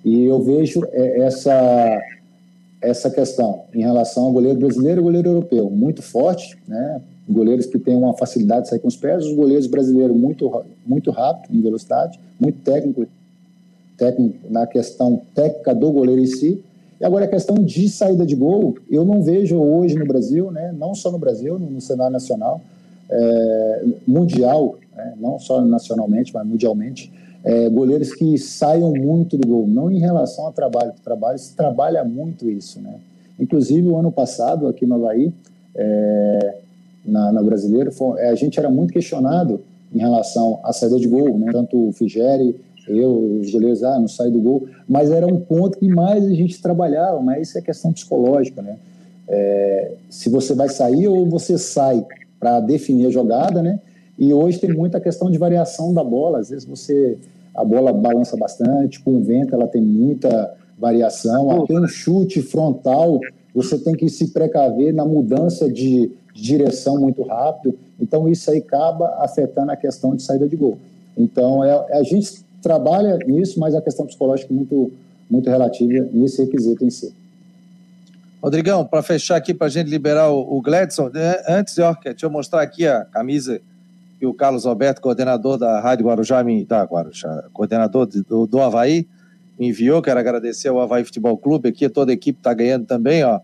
[0.05, 2.01] E eu vejo é, essa
[2.79, 7.01] essa questão em relação ao goleiro brasileiro e goleiro europeu, muito forte, né?
[7.27, 11.11] Goleiros que têm uma facilidade de sair com os pés, os goleiros brasileiros muito muito
[11.11, 13.07] rápido em velocidade, muito técnico,
[13.97, 16.63] técnico na questão técnica do goleiro em si.
[16.99, 20.73] E agora a questão de saída de gol, eu não vejo hoje no Brasil, né?
[20.77, 22.61] Não só no Brasil, no cenário nacional,
[23.09, 27.11] é, mundial, né, não só nacionalmente, mas mundialmente,
[27.43, 31.55] é, goleiros que saiam muito do gol, não em relação ao trabalho, o trabalho se
[31.55, 32.95] trabalha muito isso, né?
[33.39, 35.31] Inclusive, o ano passado, aqui no Havaí,
[35.75, 36.57] é,
[37.05, 39.61] na, na Brasileiro, foi, a gente era muito questionado
[39.93, 41.51] em relação à saída de gol, né?
[41.51, 42.55] Tanto o Figeri,
[42.87, 46.33] eu, os goleiros, ah, não sai do gol, mas era um ponto que mais a
[46.33, 48.77] gente trabalhava, mas isso é questão psicológica, né?
[49.27, 52.05] É, se você vai sair ou você sai,
[52.39, 53.79] para definir a jogada, né?
[54.17, 56.39] E hoje tem muita questão de variação da bola.
[56.39, 57.17] Às vezes você
[57.53, 61.49] a bola balança bastante, com o vento ela tem muita variação.
[61.63, 63.19] Até um chute frontal,
[63.53, 67.77] você tem que se precaver na mudança de, de direção muito rápido.
[67.99, 70.77] Então isso aí acaba afetando a questão de saída de gol.
[71.17, 74.91] Então é, a gente trabalha nisso, mas a questão psicológica é muito
[75.29, 77.13] muito relativa nesse requisito em si.
[78.47, 82.25] Rodrigão, para fechar aqui, para a gente liberar o, o Gladson, né, antes, ó, deixa
[82.25, 83.59] eu mostrar aqui a camisa
[84.17, 89.05] que o Carlos Alberto, coordenador da Rádio Guarujá, me, da Guarujá, coordenador do, do Havaí,
[89.59, 90.01] me enviou.
[90.01, 91.67] Quero agradecer ao Havaí Futebol Clube.
[91.67, 93.41] Aqui toda a equipe está ganhando também, ó.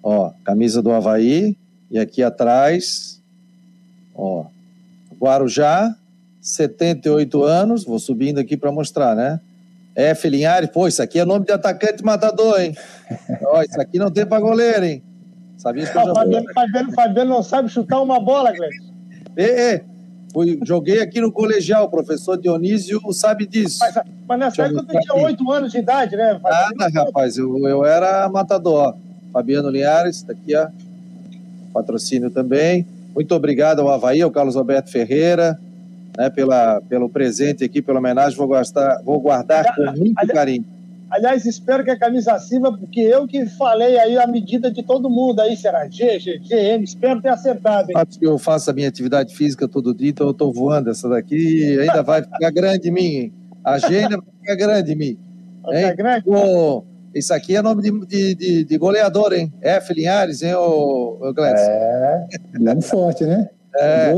[0.00, 1.56] Ó, camisa do Havaí.
[1.90, 3.20] E aqui atrás,
[4.14, 4.44] ó,
[5.20, 5.96] Guarujá,
[6.40, 7.84] 78 anos.
[7.84, 9.40] Vou subindo aqui para mostrar, né?
[9.94, 10.28] F.
[10.28, 12.74] Linhares, pô, isso aqui é nome de atacante matador, hein?
[13.44, 15.02] Ó, isso aqui não tem pra goleiro, hein?
[15.56, 18.92] Sabia isso que eu já Fabiano, Fabiano, Fabiano não sabe chutar uma bola, Gleice.
[19.36, 19.84] É, é.
[20.32, 23.78] Fui, joguei aqui no colegial, o professor Dionísio sabe disso.
[23.80, 23.94] Mas,
[24.26, 26.40] mas nessa época tu tinha oito anos de idade, né?
[26.42, 28.96] Nada, rapaz, eu, eu era matador.
[29.32, 30.68] Fabiano Linhares, tá aqui, ó.
[31.72, 32.86] Patrocínio também.
[33.14, 35.60] Muito obrigado ao Havaí, ao Carlos Alberto Ferreira,
[36.16, 40.64] né, pela, pelo presente aqui, pela homenagem, vou, gastar, vou guardar com muito aliás, carinho.
[41.10, 45.10] Aliás, espero que a camisa sirva, porque eu que falei aí a medida de todo
[45.10, 47.90] mundo aí, será G, G, GM, espero ter acertado.
[47.90, 47.96] Hein?
[48.20, 52.02] Eu faço a minha atividade física todo dia, então eu estou voando essa daqui ainda
[52.02, 53.02] vai ficar grande em mim.
[53.02, 53.32] Hein?
[53.64, 55.18] A G ainda vai ficar grande em mim.
[55.62, 56.24] Vai ficar grande?
[57.14, 59.52] Isso aqui é nome de, de, de, de goleador, hein?
[59.60, 59.92] F.
[59.92, 61.70] Linhares, hein, ô, ô Glécio?
[61.70, 63.50] É, nome forte, né?
[63.76, 64.12] É.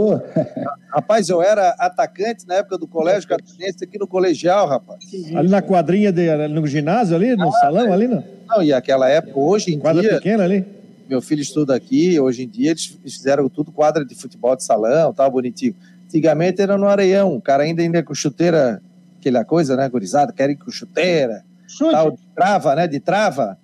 [0.91, 5.01] Rapaz, eu era atacante na época do colégio catarinense aqui no colegial, rapaz.
[5.35, 8.23] Ali na quadrinha, de, no ginásio ali, no ah, salão ali, não?
[8.47, 10.11] Não, e aquela época, hoje em Quadra dia...
[10.11, 10.65] Quadra pequena ali?
[11.09, 15.13] Meu filho estuda aqui, hoje em dia eles fizeram tudo quadra de futebol de salão,
[15.13, 15.75] tal, bonitinho.
[16.07, 18.81] Antigamente era no areião, o cara ainda, ainda com chuteira,
[19.19, 21.91] aquela coisa, né, gurizada, querem com chuteira, Chute.
[21.91, 23.59] tal, de trava, né, de trava.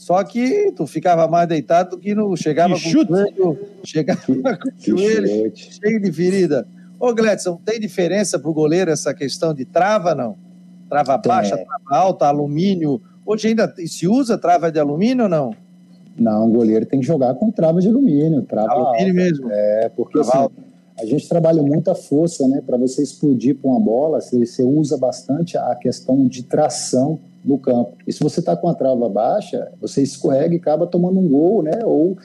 [0.00, 4.18] Só que tu ficava mais deitado do que não chegava que com o joelho, chegava
[4.22, 6.66] com o joelho cheio de ferida.
[6.98, 10.38] Ô, Gledson, tem diferença para o goleiro essa questão de trava, não?
[10.88, 13.02] Trava baixa, trava alta, alumínio.
[13.26, 15.54] Hoje ainda se usa trava de alumínio ou não?
[16.18, 18.40] Não, o goleiro tem que jogar com trava de alumínio.
[18.40, 19.12] Trava alumínio alta.
[19.12, 19.48] mesmo.
[19.50, 20.48] É, porque assim,
[20.98, 22.62] a gente trabalha muita força, né?
[22.66, 27.58] Para você explodir com uma bola, você, você usa bastante a questão de tração no
[27.58, 27.92] campo.
[28.06, 31.62] E se você está com a trava baixa, você escorrega e acaba tomando um gol,
[31.62, 31.80] né?
[31.84, 32.16] Ou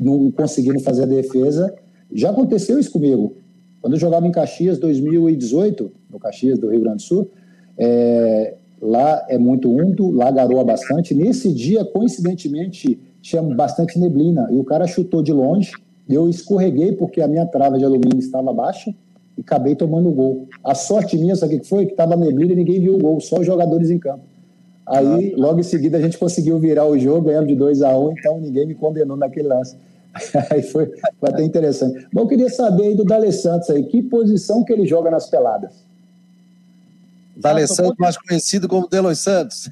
[0.00, 1.74] não conseguindo fazer a defesa.
[2.12, 3.36] Já aconteceu isso comigo.
[3.80, 7.30] Quando eu jogava em Caxias 2018, no Caxias do Rio Grande do Sul,
[7.76, 11.14] é, lá é muito úmido, lá garoa bastante.
[11.14, 15.72] Nesse dia, coincidentemente, tinha bastante neblina e o cara chutou de longe.
[16.08, 18.94] Eu escorreguei porque a minha trava de alumínio estava baixa
[19.36, 20.48] e acabei tomando o gol.
[20.62, 21.86] A sorte minha, sabe o que foi?
[21.86, 24.22] Que estava neblina e ninguém viu o gol, só os jogadores em campo.
[24.86, 28.06] Aí, logo em seguida, a gente conseguiu virar o jogo, ganhando de 2 a 1
[28.06, 29.76] um, então ninguém me condenou naquele lance.
[30.50, 30.86] Aí foi,
[31.18, 32.06] foi até interessante.
[32.12, 35.28] Bom, eu queria saber aí do Dale Santos aí, que posição que ele joga nas
[35.28, 35.84] peladas?
[37.36, 39.68] Dale Santos, mais conhecido como Delos Santos.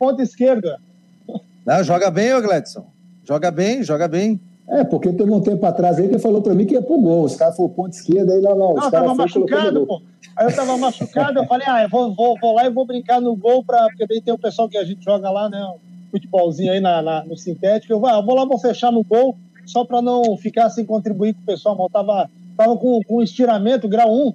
[0.00, 0.80] Ponta esquerda.
[1.64, 2.84] Não, joga bem, ô Gledson.
[3.24, 4.40] Joga bem, joga bem.
[4.70, 7.24] É, porque teve um tempo atrás aí que falou pra mim que ia pro gol.
[7.24, 8.74] Os caras foram ponto esquerda, aí não, não.
[8.74, 10.00] Não, tava machucado, pô.
[10.36, 13.20] Aí eu tava machucado, eu falei, ah, eu vou, vou, vou lá e vou brincar
[13.20, 15.60] no gol, pra, porque daí tem o pessoal que a gente joga lá, né?
[15.60, 17.92] Um futebolzinho aí na, na no sintético.
[17.92, 21.40] Eu, ah, vou lá, vou fechar no gol, só pra não ficar sem contribuir com
[21.40, 21.74] o pessoal.
[21.74, 24.32] Mas eu tava, tava com, com estiramento, grau 1.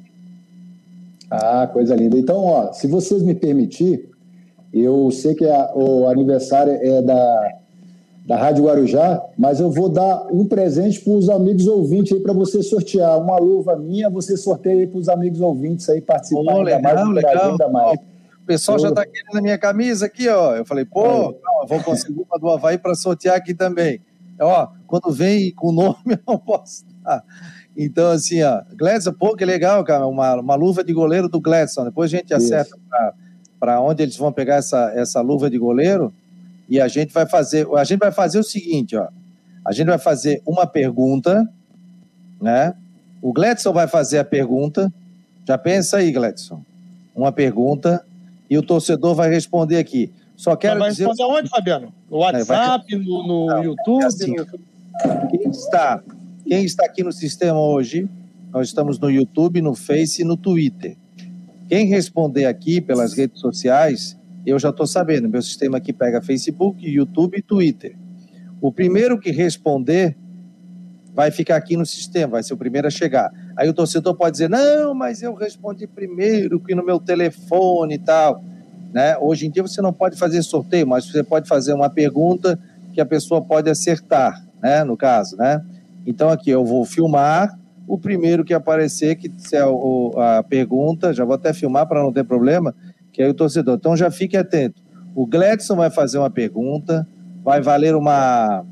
[1.32, 2.18] Ah, coisa linda.
[2.18, 4.04] Então, ó, se vocês me permitirem,
[4.74, 7.52] eu sei que a, o aniversário é da
[8.26, 12.34] da Rádio Guarujá, mas eu vou dar um presente para os amigos ouvintes aí para
[12.34, 13.20] você sortear.
[13.20, 17.10] Uma luva minha, você sorteia aí para os amigos ouvintes aí participarem oh, legal, mais,
[17.10, 17.52] legal.
[17.52, 18.00] Ainda mais.
[18.42, 18.82] o pessoal eu...
[18.82, 20.56] já está querendo a minha camisa aqui, ó.
[20.56, 21.36] Eu falei, pô, é.
[21.44, 24.02] não, vou conseguir uma do Havaí para sortear aqui também.
[24.42, 27.24] Ó, quando vem com o nome, eu não posso dar.
[27.78, 31.84] Então, assim, ó, Gledson, pô, que legal, cara, uma, uma luva de goleiro do Gledson.
[31.84, 32.76] Depois a gente acerta
[33.60, 36.12] para onde eles vão pegar essa, essa luva de goleiro.
[36.68, 39.08] E a gente vai fazer, a gente vai fazer o seguinte, ó.
[39.64, 41.48] A gente vai fazer uma pergunta,
[42.42, 42.74] né?
[43.22, 44.94] O Gledson vai fazer a pergunta.
[45.48, 46.62] Já pensa aí, Gledson.
[47.16, 48.06] Uma pergunta
[48.50, 50.12] e o torcedor vai responder aqui.
[50.36, 51.08] Só quero vai dizer.
[51.08, 51.94] Responder onde, Fabiano?
[52.10, 53.06] No WhatsApp, vai...
[53.06, 54.04] no, no Não, YouTube?
[54.04, 54.36] É assim.
[55.32, 56.04] Quem está,
[56.46, 58.08] quem está aqui no sistema hoje,
[58.52, 60.96] nós estamos no YouTube, no Face e no Twitter.
[61.68, 66.88] Quem responder aqui pelas redes sociais, eu já estou sabendo, meu sistema aqui pega Facebook,
[66.88, 67.96] YouTube e Twitter.
[68.62, 70.16] O primeiro que responder
[71.14, 73.32] vai ficar aqui no sistema, vai ser o primeiro a chegar.
[73.56, 78.00] Aí o torcedor pode dizer: não, mas eu respondi primeiro, que no meu telefone e
[78.00, 78.44] tal.
[78.94, 79.18] Né?
[79.18, 82.60] Hoje em dia você não pode fazer sorteio, mas você pode fazer uma pergunta
[82.94, 84.84] que a pessoa pode acertar, né?
[84.84, 85.36] no caso.
[85.38, 85.64] Né?
[86.06, 91.36] Então aqui eu vou filmar o primeiro que aparecer, que é a pergunta, já vou
[91.36, 92.74] até filmar para não ter problema,
[93.16, 93.76] que é o torcedor.
[93.76, 94.82] Então já fique atento.
[95.16, 97.08] O Gledson vai fazer uma pergunta,
[97.42, 98.66] vai valer uma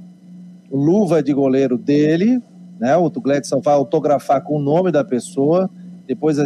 [0.70, 2.42] luva de goleiro dele,
[2.78, 2.98] né?
[2.98, 5.70] O Gledson vai autografar com o nome da pessoa,
[6.06, 6.44] depois é,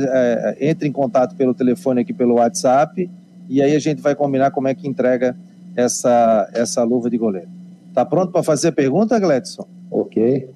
[0.60, 3.10] é, entra em contato pelo telefone aqui pelo WhatsApp
[3.50, 5.36] e aí a gente vai combinar como é que entrega
[5.76, 7.50] essa, essa luva de goleiro.
[7.96, 9.68] Tá pronto para fazer a pergunta, Gledson?
[9.90, 10.48] Ok.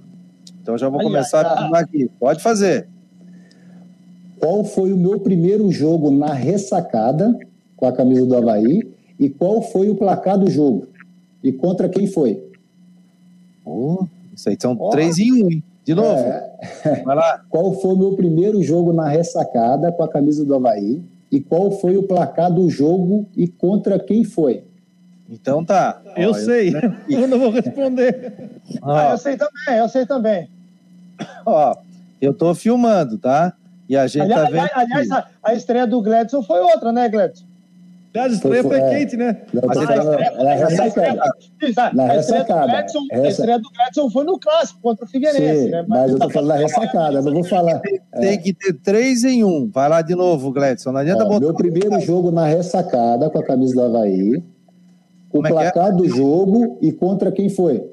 [0.61, 2.07] Então já vou começar a filmar aqui.
[2.19, 2.87] Pode fazer
[4.41, 7.37] qual foi o meu primeiro jogo na ressacada
[7.77, 10.87] com a camisa do Havaí e qual foi o placar do jogo
[11.43, 12.43] e contra quem foi.
[13.63, 14.89] Oh, isso aí são oh.
[14.89, 15.63] três em um, hein?
[15.85, 16.19] De novo.
[16.19, 17.03] É...
[17.05, 17.43] Vai lá.
[17.49, 21.71] Qual foi o meu primeiro jogo na ressacada com a camisa do Havaí e qual
[21.71, 24.63] foi o placar do jogo e contra quem foi?
[25.29, 26.01] Então tá.
[26.15, 28.33] Eu Ó, sei, eu, eu não vou responder.
[28.83, 30.49] Ah, eu sei também, eu sei também.
[31.45, 31.75] Ó,
[32.19, 33.53] eu tô filmando, tá?
[33.91, 34.69] E a gente aliás, tá vendo.
[34.73, 37.43] Aliás, a, a, estreia do Gledson foi outra, né, Gledson?
[38.13, 39.41] Aliás, a estreia foi, foi quente, né?
[39.53, 41.33] Mas a, estreia, ressacada.
[41.93, 42.85] Na ressacada.
[43.11, 45.85] A estreia do Gledson foi no clássico contra o Figueirense, Sim, né?
[45.85, 47.81] Mas, mas eu tô falando da ressacada, não vou falar.
[48.17, 49.69] Tem, que ter três em um.
[49.69, 50.93] Vai lá de novo, Gledson.
[50.93, 51.41] Não adianta botar.
[51.41, 54.41] Meu primeiro jogo na ressacada com a camisa do Havaí
[55.33, 55.51] o é é?
[55.51, 55.91] placar é?
[55.91, 57.91] do jogo e contra quem foi.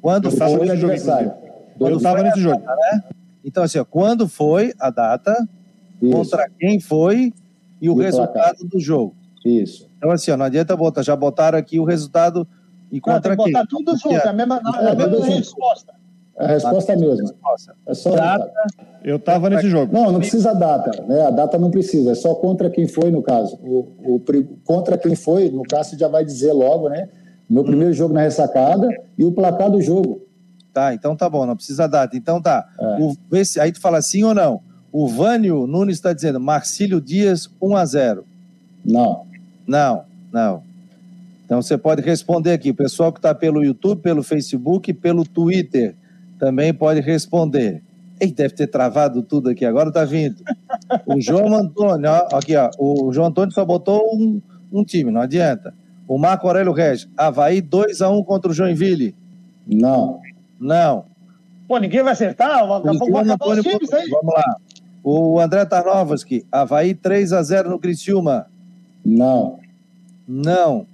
[0.00, 1.32] Quando foi o adversário.
[1.78, 2.62] Eu estava nesse jogo.
[2.64, 3.02] Né?
[3.44, 5.34] Então, assim, ó, quando foi a data,
[6.00, 6.12] Isso.
[6.12, 7.32] contra quem foi
[7.80, 8.54] e o e resultado placar.
[8.68, 9.14] do jogo.
[9.44, 9.88] Isso.
[9.96, 12.46] Então, assim, ó, não adianta botar, já botaram aqui o resultado
[12.90, 13.78] e contra não, tem que botar quem?
[13.78, 15.94] tudo junto, é a mesma, é, a mesma resposta.
[16.38, 17.34] A resposta é a mesma.
[17.86, 18.52] É só data.
[19.02, 19.92] Eu estava nesse jogo.
[19.92, 21.22] Não, não precisa a data, né?
[21.22, 23.58] A data não precisa, é só contra quem foi, no caso.
[23.60, 24.22] O, o
[24.64, 27.08] contra quem foi, no caso, já vai dizer logo, né?
[27.50, 30.27] Meu primeiro jogo na ressacada e o placar do jogo.
[30.78, 32.16] Tá, então tá bom, não precisa data.
[32.16, 32.64] Então tá.
[32.78, 32.84] É.
[33.00, 34.60] O, esse, aí tu fala sim ou não.
[34.92, 38.24] O Vânio Nunes está dizendo Marcílio Dias 1 a 0
[38.84, 39.26] Não.
[39.66, 40.62] Não, não.
[41.44, 42.70] Então você pode responder aqui.
[42.70, 45.96] O pessoal que está pelo YouTube, pelo Facebook, pelo Twitter
[46.38, 47.82] também pode responder.
[48.20, 50.44] Ei, deve ter travado tudo aqui, agora está vindo.
[51.06, 54.40] O João Antônio, ó, aqui, ó, o João Antônio só botou um,
[54.72, 55.74] um time, não adianta.
[56.06, 59.16] O Marco Aurélio Regis, Havaí 2x1 contra o Joinville.
[59.66, 60.20] Não.
[60.58, 61.04] Não.
[61.66, 62.66] Pô, ninguém vai acertar?
[62.66, 64.08] Vamos, Antônio, times aí.
[64.08, 64.56] Vamos lá.
[65.02, 68.46] O André Tarnovski, Havaí 3x0 no Criciúma.
[69.04, 69.58] Não.
[70.26, 70.86] Não.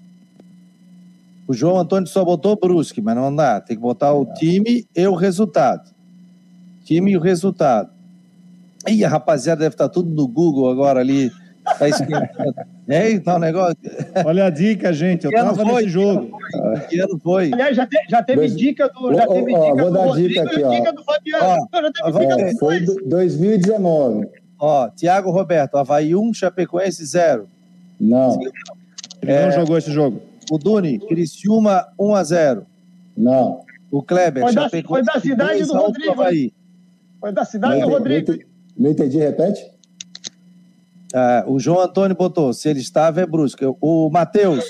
[1.46, 3.60] O João Antônio só botou Brusque, mas não dá.
[3.60, 5.90] Tem que botar o time e o resultado.
[6.84, 7.90] Time e o resultado.
[8.86, 11.30] Ih, a rapaziada deve estar tudo no Google agora ali.
[11.78, 12.54] Tá esquentando.
[12.88, 13.76] é, então o negócio.
[14.24, 15.24] Olha a dica, gente.
[15.24, 16.38] Eu estava nesse jogo.
[16.88, 17.52] Que ano foi?
[17.52, 18.56] Aliás, já, te, já teve Dois...
[18.56, 19.14] dica do.
[19.14, 20.70] Já teve ó, dica vou do dar Rodrigo, dica aqui, ó.
[20.70, 21.68] Dica do Fabiano.
[21.72, 24.28] Ó, já teve dica é, Foi 2019.
[24.58, 27.48] Ó, Tiago Roberto, Havaí 1, Chapecoense 0.
[28.00, 28.38] Não.
[29.22, 30.20] Ele é, não jogou esse jogo.
[30.50, 32.66] O Duni, Criciúma 1 a 0
[33.16, 33.60] Não.
[33.90, 36.22] O Kleber, foi da, foi da cidade do Rodrigo.
[36.22, 36.52] Aí.
[37.20, 38.26] Foi da cidade não, do Rodrigo.
[38.26, 38.46] Não entendi,
[38.76, 39.73] não entendi repete?
[41.14, 43.64] Ah, o João Antônio botou, se ele estava é Brusque.
[43.80, 44.64] O Matheus,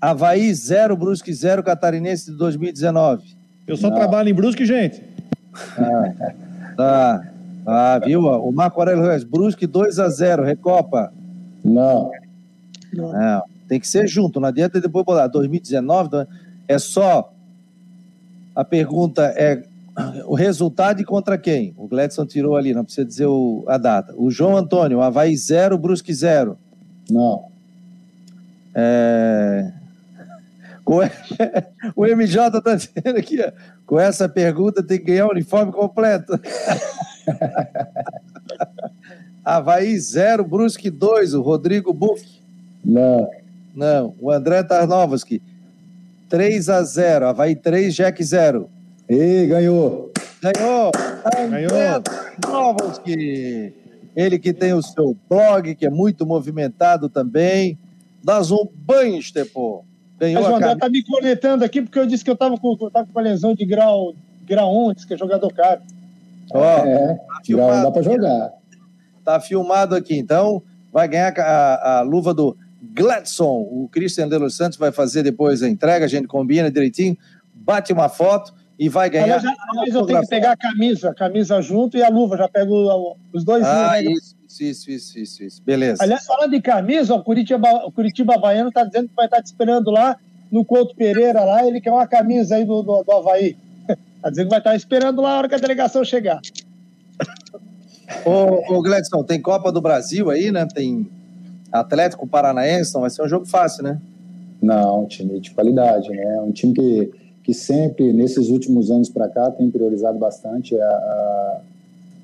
[0.00, 3.34] Havaí 0, Brusque 0, Catarinense de 2019.
[3.66, 3.96] Eu só não.
[3.96, 5.02] trabalho em Brusque, gente.
[5.76, 6.32] Ah,
[6.76, 7.28] tá.
[7.66, 8.22] Ah, viu?
[8.22, 11.12] O Marco Aurélio Reis, Brusque 2 a 0 Recopa.
[11.64, 12.12] Não.
[12.92, 13.42] Não.
[13.68, 16.26] Tem que ser junto, não adianta depois botar 2019,
[16.68, 17.32] é só.
[18.54, 19.64] A pergunta é
[20.26, 21.74] o resultado e contra quem?
[21.76, 24.14] O Gledson tirou ali, não precisa dizer o, a data.
[24.16, 26.56] O João Antônio, Havaí 0, Brusque 0.
[27.10, 27.44] Não.
[28.74, 29.70] É...
[31.96, 33.50] O MJ está dizendo aqui, ó,
[33.86, 36.34] com essa pergunta tem que ganhar o uniforme completo.
[39.44, 42.24] Havaí 0, Brusque 2, o Rodrigo Buff.
[42.84, 43.28] Não.
[43.74, 44.14] Não.
[44.20, 45.42] O André Tarnovski.
[46.28, 47.28] 3 a 0.
[47.28, 48.68] Havaí 3, Jack 0.
[49.12, 50.10] E ganhou.
[50.40, 50.90] Ganhou.
[51.50, 52.02] Ganhou.
[52.40, 53.74] Tarnovski.
[54.16, 57.78] Ele que tem o seu blog, que é muito movimentado também.
[58.24, 59.84] Das um banho, Estepô.
[60.18, 62.74] Ganhou Mas o André está me conectando aqui porque eu disse que eu estava com,
[62.88, 64.14] tava com uma lesão de grau,
[64.46, 65.82] grau 1, disse que é jogador caro.
[66.50, 68.52] Ó, é, tá grau dá para jogar.
[69.22, 72.56] Tá filmado aqui, então vai ganhar a, a luva do
[72.94, 73.60] Gladson.
[73.70, 77.16] O Christian de Los Santos vai fazer depois a entrega, a gente combina direitinho,
[77.54, 79.38] bate uma foto e vai ganhar.
[79.38, 82.48] Aliás, aliás eu tenho que pegar a camisa, a camisa junto e a luva, já
[82.48, 84.34] pego os dois ah, juntos.
[84.48, 86.02] Isso, isso, isso, isso, isso, beleza.
[86.02, 89.42] Aliás, falando de camisa, o Curitiba, o Curitiba Havaiano está dizendo que vai estar tá
[89.44, 90.16] te esperando lá
[90.50, 93.56] no Couto Pereira, lá, ele quer uma camisa aí do, do, do Havaí.
[94.16, 96.40] Está dizendo que vai estar tá esperando lá a hora que a delegação chegar.
[98.26, 100.66] Ô, ô Gledson, tem Copa do Brasil aí, né?
[100.66, 101.08] Tem
[101.70, 104.00] Atlético Paranaense, não vai ser um jogo fácil, né?
[104.60, 106.40] Não, um time de qualidade, né?
[106.40, 111.60] Um time que, que sempre, nesses últimos anos para cá, tem priorizado bastante a, a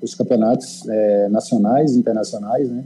[0.01, 2.83] os campeonatos é, nacionais internacionais, né?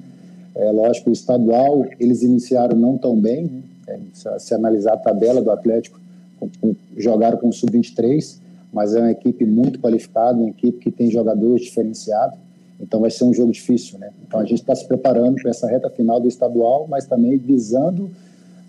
[0.56, 3.62] É lógico, o estadual, eles iniciaram não tão bem, né?
[3.88, 6.00] É, se, se, analisar a tabela do Atlético,
[6.40, 8.38] com, com, jogaram com o Sub-23,
[8.72, 12.38] mas é uma equipe muito qualificada, uma equipe que tem jogadores diferenciados,
[12.80, 14.10] então vai ser um jogo difícil, né?
[14.26, 18.10] Então a gente está se preparando para essa reta final do estadual, mas também visando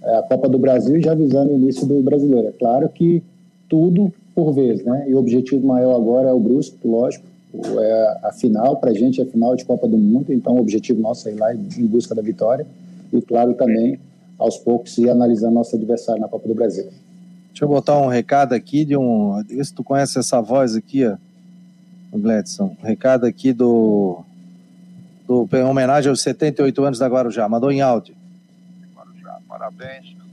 [0.03, 2.49] é, a Copa do Brasil e já visando o início do brasileiro.
[2.49, 3.23] É claro que
[3.69, 5.07] tudo por vez, né?
[5.09, 7.25] E o objetivo maior agora é o Brusque, lógico.
[7.55, 10.61] É a final, para a gente é a final de Copa do Mundo, então o
[10.61, 12.67] objetivo nosso é ir lá em busca da vitória.
[13.13, 14.01] E claro também,
[14.37, 16.89] aos poucos, ir analisando nosso adversário na Copa do Brasil.
[17.51, 19.41] Deixa eu botar um recado aqui de um.
[19.63, 21.17] Se tu conhece essa voz aqui, ó.
[22.13, 22.77] Gledson.
[22.83, 24.23] Recado aqui do,
[25.27, 25.49] do.
[25.53, 27.49] Em homenagem aos 78 anos da Guarujá.
[27.49, 28.17] Mandou em áudio.
[28.97, 30.24] Guarujá, parabéns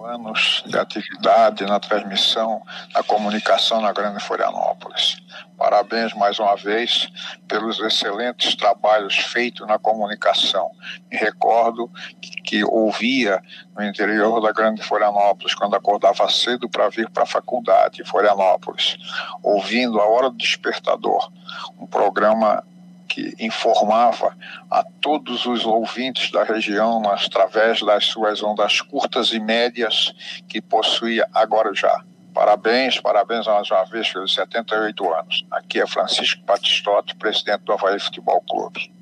[0.00, 5.18] 78 anos de atividade na transmissão da comunicação na Grande Florianópolis.
[5.56, 7.08] Parabéns mais uma vez
[7.46, 10.70] pelos excelentes trabalhos feitos na comunicação.
[11.10, 11.90] Me recordo
[12.20, 13.42] que, que ouvia
[13.76, 18.96] no interior da Grande Florianópolis, quando acordava cedo para vir para a faculdade em Florianópolis,
[19.42, 21.30] ouvindo a hora do despertador,
[21.78, 22.64] um programa
[23.10, 24.36] que informava
[24.70, 30.14] a todos os ouvintes da região através das suas ondas curtas e médias
[30.48, 32.04] que possuía agora já.
[32.32, 35.44] Parabéns, parabéns mais uma vez pelos 78 anos.
[35.50, 38.92] Aqui é Francisco Batistotti, presidente do Havaí Futebol Clube.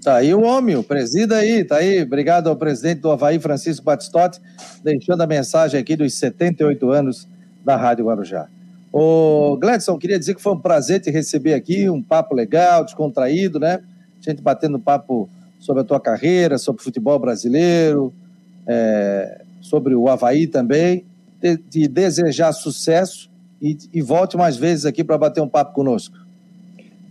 [0.00, 2.02] Tá aí o homem, o presida aí, tá aí.
[2.02, 4.40] Obrigado ao presidente do Havaí, Francisco Batistotti,
[4.84, 7.28] deixando a mensagem aqui dos 78 anos
[7.64, 8.46] da Rádio Guarujá.
[8.92, 13.60] Ô, Gladson, queria dizer que foi um prazer te receber aqui, um papo legal, descontraído,
[13.60, 13.80] né?
[14.18, 15.28] A gente batendo papo
[15.60, 18.12] sobre a tua carreira, sobre o futebol brasileiro,
[18.66, 21.04] é, sobre o Havaí também.
[21.40, 23.30] De, de desejar sucesso
[23.62, 26.18] e, e, volte mais vezes aqui para bater um papo conosco.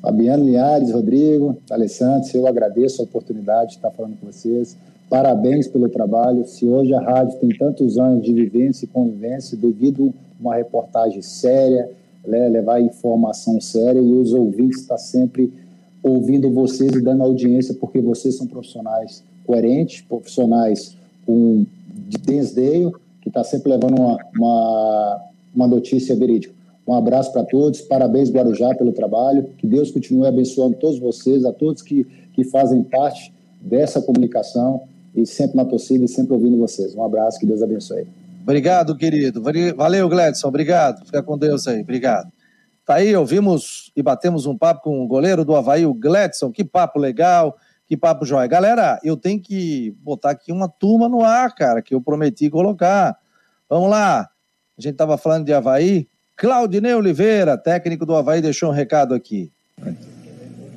[0.03, 4.77] Fabiano Linhares, Rodrigo, Alessandro, eu agradeço a oportunidade de estar falando com vocês.
[5.09, 6.45] Parabéns pelo trabalho.
[6.45, 11.89] Se hoje a rádio tem tantos anos de vivência e convivência devido uma reportagem séria,
[12.25, 15.51] né, levar informação séria e os ouvintes estão tá sempre
[16.01, 21.65] ouvindo vocês e dando audiência porque vocês são profissionais coerentes, profissionais com
[22.07, 25.21] de desdeio, que está sempre levando uma, uma,
[25.53, 26.53] uma notícia verídica.
[26.87, 31.53] Um abraço para todos, parabéns Guarujá pelo trabalho, que Deus continue abençoando todos vocês, a
[31.53, 33.31] todos que, que fazem parte
[33.61, 34.81] dessa comunicação
[35.15, 36.95] e sempre na torcida e sempre ouvindo vocês.
[36.95, 38.07] Um abraço, que Deus abençoe.
[38.49, 39.43] Obrigado, querido.
[39.75, 40.47] Valeu, Gledson.
[40.47, 41.05] Obrigado.
[41.05, 41.81] Fica com Deus aí.
[41.81, 42.31] Obrigado.
[42.83, 46.51] Tá aí, ouvimos e batemos um papo com o goleiro do Havaí, o Gledson.
[46.51, 48.47] Que papo legal, que papo jóia.
[48.47, 53.15] Galera, eu tenho que botar aqui uma turma no ar, cara, que eu prometi colocar.
[53.69, 54.21] Vamos lá.
[54.21, 56.07] A gente estava falando de Havaí.
[56.35, 59.51] Claudinei Oliveira, técnico do Havaí, deixou um recado aqui.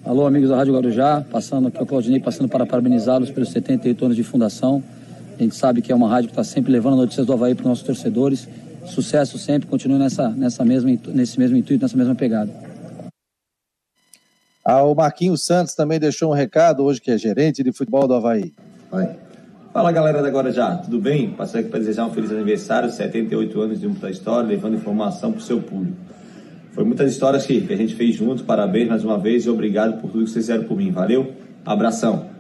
[0.05, 4.17] Alô, amigos da Rádio Guarujá, passando aqui o Claudinei, passando para parabenizá-los pelos 78 anos
[4.17, 4.85] de fundação.
[5.39, 7.63] A gente sabe que é uma rádio que está sempre levando notícias do Havaí para
[7.63, 8.49] os nossos torcedores.
[8.87, 12.53] Sucesso sempre, continue nessa, nessa mesma, nesse mesmo intuito, nessa mesma pegada.
[14.65, 18.15] Ah, o Marquinhos Santos também deixou um recado hoje, que é gerente de futebol do
[18.15, 18.53] Havaí.
[18.91, 19.17] Vai.
[19.73, 21.31] Fala galera da Guarujá, tudo bem?
[21.31, 25.39] Passei aqui para desejar um feliz aniversário, 78 anos de muita história, levando informação para
[25.39, 25.97] o seu público.
[26.73, 30.01] Foi muitas histórias que, que a gente fez juntos, parabéns mais uma vez e obrigado
[30.01, 31.33] por tudo que vocês fizeram por mim, valeu?
[31.65, 32.32] Abração!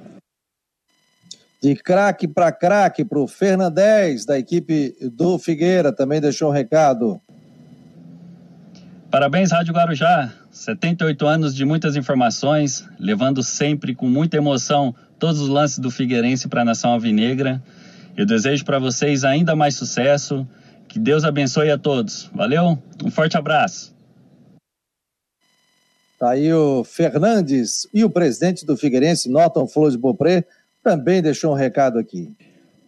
[1.62, 7.20] De craque para craque para o Fernandes, da equipe do Figueira, também deixou um recado.
[9.08, 10.32] Parabéns, Rádio Guarujá.
[10.50, 16.48] 78 anos de muitas informações, levando sempre com muita emoção todos os lances do Figueirense
[16.48, 17.62] para a nação alvinegra.
[18.16, 20.44] Eu desejo para vocês ainda mais sucesso.
[20.88, 22.28] Que Deus abençoe a todos.
[22.34, 22.76] Valeu?
[23.04, 23.94] Um forte abraço.
[26.18, 30.44] Tá aí o Fernandes e o presidente do Figueirense, Norton Flores Beaupré,
[30.82, 32.28] também deixou um recado aqui.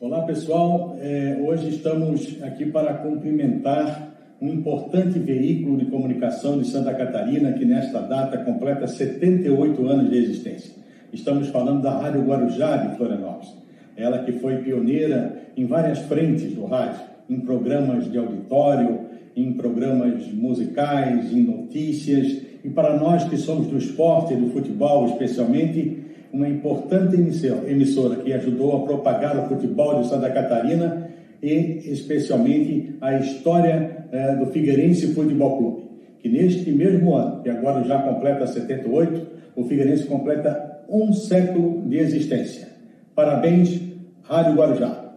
[0.01, 0.97] Olá, pessoal.
[1.01, 7.65] É, hoje estamos aqui para cumprimentar um importante veículo de comunicação de Santa Catarina, que
[7.65, 10.75] nesta data completa 78 anos de existência.
[11.13, 13.55] Estamos falando da Rádio Guarujá de Florianópolis.
[13.97, 19.03] Ela que foi pioneira em várias frentes do rádio, em programas de auditório,
[19.37, 22.43] em programas musicais, em notícias.
[22.65, 26.04] E para nós que somos do esporte do futebol, especialmente,
[26.35, 31.09] uma importante emissora que ajudou a propagar o futebol de Santa Catarina
[31.41, 35.83] e especialmente a história eh, do Figueirense Futebol Clube,
[36.19, 41.99] que neste mesmo ano, que agora já completa 78, o Figueirense completa um século de
[41.99, 42.69] existência.
[43.15, 43.81] Parabéns,
[44.25, 45.15] Rádio Guarujá.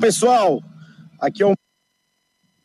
[0.00, 0.60] Pessoal,
[1.20, 1.54] aqui é o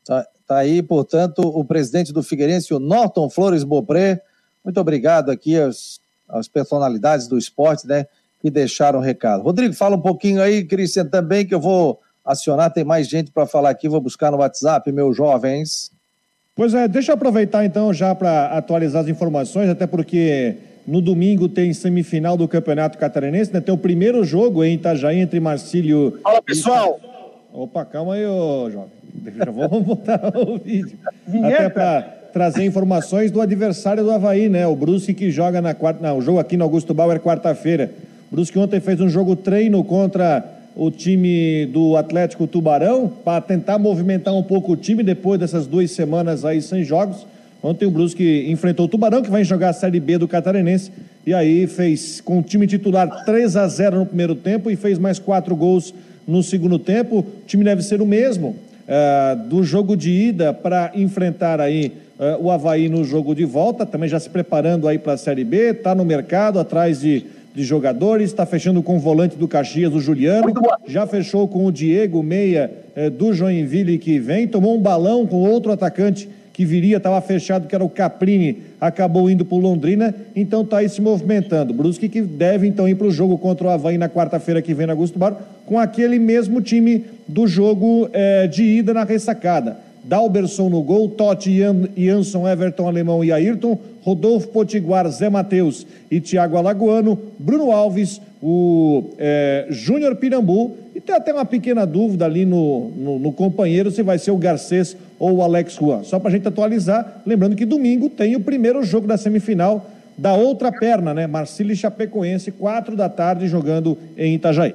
[0.04, 4.24] Tá, tá, aí, portanto, o presidente do Figueirense, o Norton Flores Bopré.
[4.64, 8.06] Muito obrigado aqui aos as personalidades do esporte, né,
[8.42, 9.44] que deixaram recado.
[9.44, 13.46] Rodrigo, fala um pouquinho aí, Cristian, também, que eu vou acionar, tem mais gente para
[13.46, 15.92] falar aqui, vou buscar no WhatsApp, meus jovens.
[16.56, 20.56] Pois é, deixa eu aproveitar então já para atualizar as informações, até porque
[20.88, 23.62] no domingo tem semifinal do Campeonato Catarinense, né?
[23.62, 26.20] Tem o primeiro jogo em Itajaí entre Marcílio.
[26.24, 27.00] Fala pessoal!
[27.04, 27.58] E...
[27.58, 28.92] Opa, calma aí, ô jovem.
[29.36, 30.98] Já vamos botar o vídeo.
[31.44, 34.66] Até para trazer informações do adversário do Havaí, né?
[34.68, 36.02] O Brusque que joga na quarta.
[36.02, 37.92] Não, o jogo aqui no Augusto Bauer quarta-feira.
[38.32, 40.44] Brusque ontem fez um jogo treino contra
[40.76, 45.92] o time do Atlético Tubarão para tentar movimentar um pouco o time depois dessas duas
[45.92, 47.26] semanas aí sem jogos.
[47.64, 50.92] Ontem o Brusque enfrentou o Tubarão, que vai jogar a Série B do Catarinense,
[51.26, 55.00] e aí fez com o time titular 3 a 0 no primeiro tempo e fez
[55.00, 55.94] mais quatro gols
[56.28, 57.20] no segundo tempo.
[57.20, 58.56] O time deve ser o mesmo
[58.88, 63.86] uh, do jogo de ida para enfrentar aí uh, o Havaí no jogo de volta,
[63.86, 67.64] também já se preparando aí para a Série B, está no mercado atrás de, de
[67.64, 70.54] jogadores, está fechando com o volante do Caxias, o Juliano,
[70.88, 75.38] já fechou com o Diego Meia uh, do Joinville que vem, tomou um balão com
[75.38, 80.16] outro atacante que viria, estava fechado, que era o Caprini, acabou indo para o Londrina,
[80.36, 81.72] então está aí se movimentando.
[81.72, 84.88] Brusque que deve então ir para o jogo contra o Havaí na quarta-feira que vem
[84.88, 85.38] na Augusto Bar,
[85.68, 89.78] com aquele mesmo time do jogo eh, de ida na ressacada.
[90.04, 91.60] Dalberson no gol, Totti,
[91.96, 93.78] Jansson, Everton, Alemão e Ayrton,
[94.08, 101.14] Rodolfo Potiguar, Zé Matheus e Thiago Alagoano, Bruno Alves, o é, Júnior Pirambu, e tem
[101.14, 105.36] até uma pequena dúvida ali no, no, no, companheiro se vai ser o Garcês ou
[105.36, 106.06] o Alex Juan.
[106.06, 109.86] Só para a gente atualizar, lembrando que domingo tem o primeiro jogo da semifinal
[110.18, 111.28] da outra perna, né?
[111.28, 114.74] Marcílio e Chapecoense, quatro da tarde, jogando em Itajaí.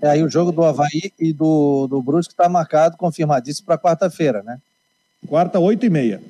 [0.00, 4.40] É aí o jogo do Havaí e do, do Brusque está marcado, confirmadíssimo para quarta-feira,
[4.44, 4.58] né?
[5.26, 6.20] Quarta, oito e meia.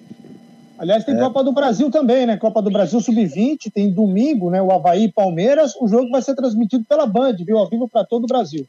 [0.78, 1.18] Aliás, tem é.
[1.18, 2.36] Copa do Brasil também, né?
[2.36, 4.62] Copa do Brasil Sub-20, tem domingo, né?
[4.62, 5.74] O Havaí e Palmeiras.
[5.80, 7.58] O jogo vai ser transmitido pela Band, viu?
[7.58, 8.66] Ao vivo para todo o Brasil.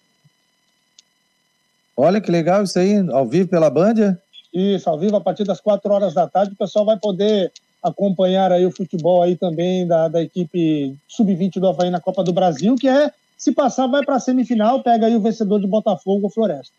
[1.96, 3.94] Olha que legal isso aí, ao vivo pela Band?
[4.02, 4.18] É?
[4.52, 6.54] Isso, ao vivo a partir das quatro horas da tarde.
[6.54, 7.52] O pessoal vai poder
[7.84, 12.34] acompanhar aí o futebol aí também da, da equipe Sub-20 do Havaí na Copa do
[12.34, 16.24] Brasil, que é, se passar, vai para a semifinal, pega aí o vencedor de Botafogo
[16.24, 16.74] ou Floresta.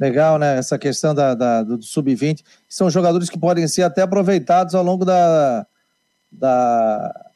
[0.00, 0.56] Legal, né?
[0.56, 2.42] Essa questão da, da do sub-20.
[2.66, 5.66] São jogadores que podem ser até aproveitados ao longo da,
[6.32, 7.26] da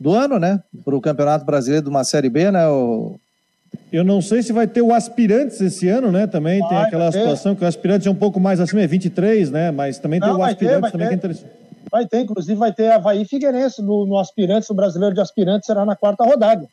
[0.00, 0.62] do ano, né?
[0.82, 2.66] Para o Campeonato Brasileiro de uma Série B, né?
[2.66, 3.20] O...
[3.92, 6.26] Eu não sei se vai ter o Aspirantes esse ano, né?
[6.26, 9.50] Também vai, tem aquela situação que o Aspirantes é um pouco mais acima, é 23,
[9.50, 9.70] né?
[9.70, 11.08] Mas também não, tem o Aspirantes ter, também ter.
[11.08, 11.52] que é interessante.
[11.90, 15.84] Vai ter, inclusive vai ter Havaí Figueirense no, no Aspirantes, o Brasileiro de Aspirantes será
[15.84, 16.66] na quarta rodada.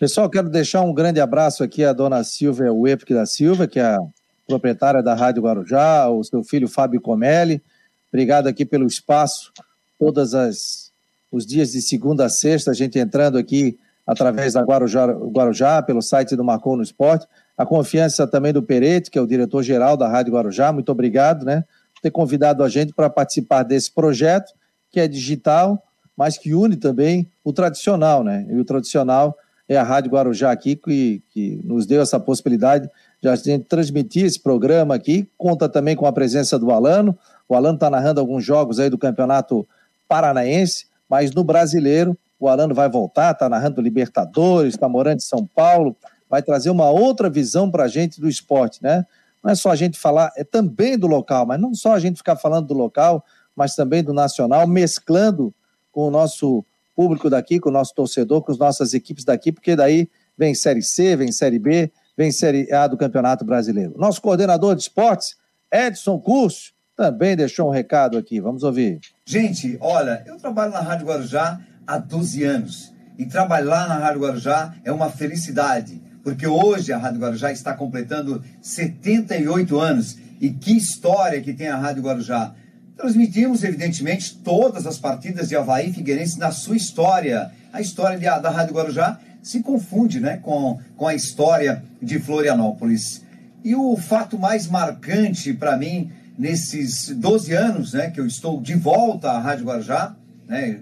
[0.00, 3.84] Pessoal, quero deixar um grande abraço aqui à dona Silvia Wepke da Silva, que é
[3.84, 3.98] a
[4.46, 7.62] proprietária da Rádio Guarujá, o seu filho Fábio Comelli.
[8.10, 9.52] Obrigado aqui pelo espaço,
[9.98, 10.90] todas as
[11.30, 16.00] os dias de segunda a sexta, a gente entrando aqui através da Guarujá, Guarujá pelo
[16.00, 17.26] site do Marcou no Esporte.
[17.54, 20.72] A confiança também do Peretti, que é o diretor-geral da Rádio Guarujá.
[20.72, 21.62] Muito obrigado, né?
[21.94, 24.50] Por ter convidado a gente para participar desse projeto,
[24.90, 25.84] que é digital,
[26.16, 28.46] mas que une também o tradicional, né?
[28.48, 29.36] E o tradicional
[29.70, 32.90] é a Rádio Guarujá aqui que, que nos deu essa possibilidade
[33.22, 35.30] de a gente transmitir esse programa aqui.
[35.38, 37.16] Conta também com a presença do Alano.
[37.48, 39.64] O Alano está narrando alguns jogos aí do Campeonato
[40.08, 45.46] Paranaense, mas no brasileiro o Alano vai voltar, está narrando Libertadores, está morando em São
[45.46, 45.96] Paulo,
[46.28, 49.06] vai trazer uma outra visão para a gente do esporte, né?
[49.40, 52.16] Não é só a gente falar, é também do local, mas não só a gente
[52.16, 55.54] ficar falando do local, mas também do nacional, mesclando
[55.92, 56.64] com o nosso
[57.00, 60.82] público daqui, com o nosso torcedor, com as nossas equipes daqui, porque daí vem Série
[60.82, 63.94] C, vem Série B, vem Série A do Campeonato Brasileiro.
[63.96, 65.34] Nosso coordenador de esportes,
[65.72, 68.38] Edson Curso, também deixou um recado aqui.
[68.38, 69.00] Vamos ouvir.
[69.24, 72.92] Gente, olha, eu trabalho na Rádio Guarujá há 12 anos.
[73.16, 78.44] E trabalhar na Rádio Guarujá é uma felicidade, porque hoje a Rádio Guarujá está completando
[78.60, 80.18] 78 anos.
[80.38, 82.54] E que história que tem a Rádio Guarujá.
[83.00, 87.50] Transmitimos, evidentemente, todas as partidas de Havaí e Figueirense na sua história.
[87.72, 93.24] A história de, da Rádio Guarujá se confunde né, com, com a história de Florianópolis.
[93.64, 98.74] E o fato mais marcante para mim, nesses 12 anos né, que eu estou de
[98.74, 100.14] volta à Rádio Guarujá,
[100.46, 100.80] né,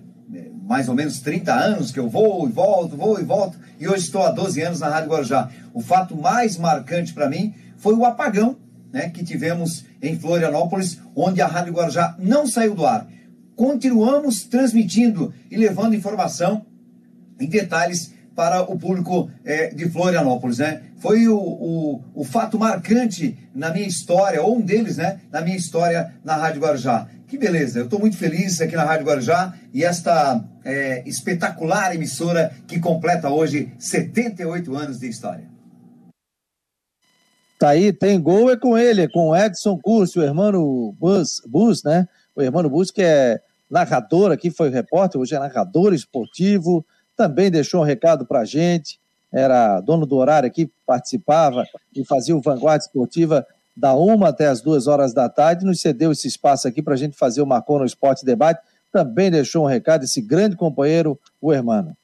[0.66, 4.06] mais ou menos 30 anos que eu vou e volto, vou e volto, e hoje
[4.06, 5.50] estou há 12 anos na Rádio Guarujá.
[5.72, 8.56] O fato mais marcante para mim foi o apagão
[8.92, 13.06] né, que tivemos em Florianópolis, onde a Rádio Guarujá não saiu do ar.
[13.54, 16.64] Continuamos transmitindo e levando informação
[17.40, 20.82] em detalhes para o público é, de Florianópolis, né?
[21.00, 25.18] Foi o, o, o, fato marcante na minha história, ou um deles, né?
[25.32, 27.08] Na minha história na Rádio Guarujá.
[27.26, 32.52] Que beleza, eu estou muito feliz aqui na Rádio Guarujá e esta é, espetacular emissora
[32.68, 35.47] que completa hoje 78 anos de história.
[37.58, 41.42] Tá aí, tem gol é com ele, é com o Edson Curso, o irmão Bus,
[41.44, 42.06] Bus, né?
[42.34, 46.86] O irmão Bus, que é narrador aqui, foi repórter, hoje é narrador esportivo,
[47.16, 49.00] também deixou um recado pra gente,
[49.32, 53.44] era dono do horário aqui, participava e fazia o Vanguarda Esportiva
[53.76, 56.96] da uma até as duas horas da tarde, nos cedeu esse espaço aqui para a
[56.96, 58.60] gente fazer o Marcou no Esporte Debate,
[58.92, 61.96] também deixou um recado, esse grande companheiro, o Hermano.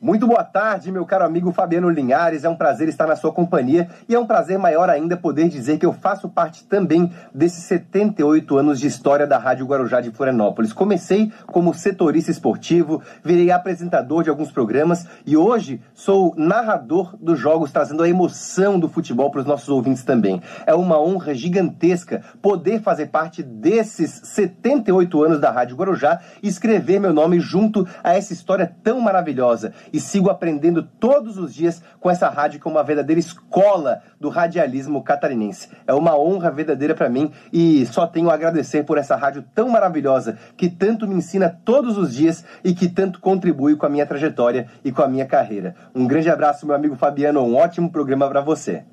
[0.00, 2.44] Muito boa tarde, meu caro amigo Fabiano Linhares.
[2.44, 5.76] É um prazer estar na sua companhia e é um prazer maior ainda poder dizer
[5.76, 10.72] que eu faço parte também desses 78 anos de história da Rádio Guarujá de Florianópolis.
[10.72, 17.72] Comecei como setorista esportivo, virei apresentador de alguns programas e hoje sou narrador dos jogos,
[17.72, 20.40] trazendo a emoção do futebol para os nossos ouvintes também.
[20.64, 27.00] É uma honra gigantesca poder fazer parte desses 78 anos da Rádio Guarujá e escrever
[27.00, 32.10] meu nome junto a essa história tão maravilhosa e sigo aprendendo todos os dias com
[32.10, 35.68] essa rádio que é uma verdadeira escola do radialismo catarinense.
[35.86, 39.68] É uma honra verdadeira para mim e só tenho a agradecer por essa rádio tão
[39.68, 44.06] maravilhosa que tanto me ensina todos os dias e que tanto contribui com a minha
[44.06, 45.74] trajetória e com a minha carreira.
[45.94, 48.84] Um grande abraço, meu amigo Fabiano, um ótimo programa para você.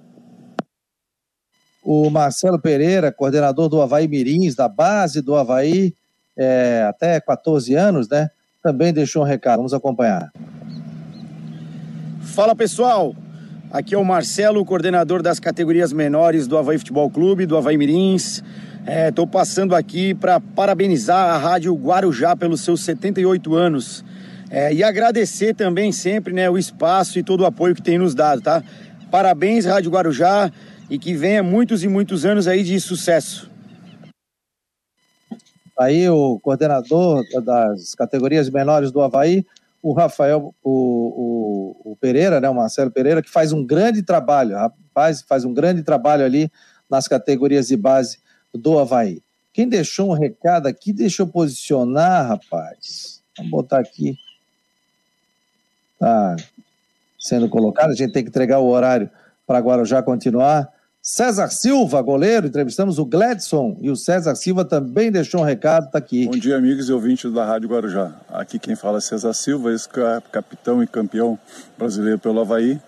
[1.84, 5.94] O Marcelo Pereira, coordenador do Havaí Mirins, da base do Havaí,
[6.36, 8.30] é, até 14 anos, né?
[8.62, 9.58] Também deixou um recado.
[9.58, 10.32] Vamos acompanhar.
[12.26, 13.16] Fala pessoal,
[13.72, 18.44] aqui é o Marcelo, coordenador das categorias menores do Havaí Futebol Clube, do Havaí Mirins.
[19.08, 24.04] Estou é, passando aqui para parabenizar a Rádio Guarujá pelos seus 78 anos
[24.50, 28.14] é, e agradecer também sempre né, o espaço e todo o apoio que tem nos
[28.14, 28.62] dado, tá?
[29.10, 30.52] Parabéns, Rádio Guarujá,
[30.90, 33.50] e que venha muitos e muitos anos aí de sucesso.
[35.78, 39.46] Aí o coordenador das categorias menores do Havaí,
[39.86, 44.56] o Rafael, o, o, o, Pereira, né, o Marcelo Pereira, que faz um grande trabalho,
[44.56, 46.52] rapaz, faz um grande trabalho ali
[46.90, 48.18] nas categorias de base
[48.52, 49.22] do Havaí.
[49.54, 53.22] Quem deixou um recado aqui, deixa eu posicionar, rapaz.
[53.38, 54.18] Vamos botar aqui.
[56.00, 56.36] Tá
[57.20, 59.08] sendo colocado, a gente tem que entregar o horário
[59.46, 60.68] para Guarujá continuar.
[61.08, 66.00] César Silva, goleiro, entrevistamos o Gladson e o César Silva também deixou um recado, está
[66.00, 66.26] aqui.
[66.26, 68.12] Bom dia, amigos e ouvintes da Rádio Guarujá.
[68.28, 71.38] Aqui quem fala é César Silva, ex-capitão e campeão
[71.78, 72.82] brasileiro pelo Havaí.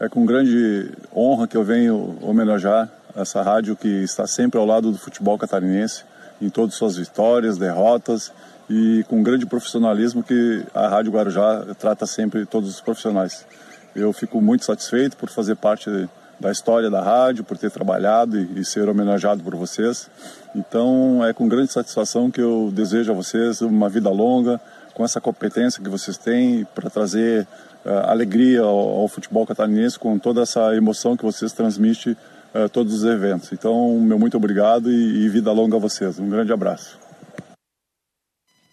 [0.00, 4.90] É com grande honra que eu venho homenagear essa rádio que está sempre ao lado
[4.90, 6.04] do futebol catarinense,
[6.40, 8.32] em todas suas vitórias, derrotas
[8.70, 13.44] e com grande profissionalismo que a Rádio Guarujá trata sempre todos os profissionais.
[13.94, 15.90] Eu fico muito satisfeito por fazer parte
[16.40, 20.10] da história da rádio, por ter trabalhado e, e, ser homenageado por vocês.
[20.56, 24.58] Então é com grande satisfação que eu desejo a vocês uma vida longa,
[24.94, 27.46] com essa competência que vocês têm para trazer
[27.84, 32.16] uh, alegria ao, ao, futebol catarinense, com toda essa emoção que vocês transmitem
[32.54, 33.52] uh, todos os eventos.
[33.52, 36.18] Então, meu muito obrigado e, e vida longa a vocês.
[36.18, 36.98] Um grande abraço.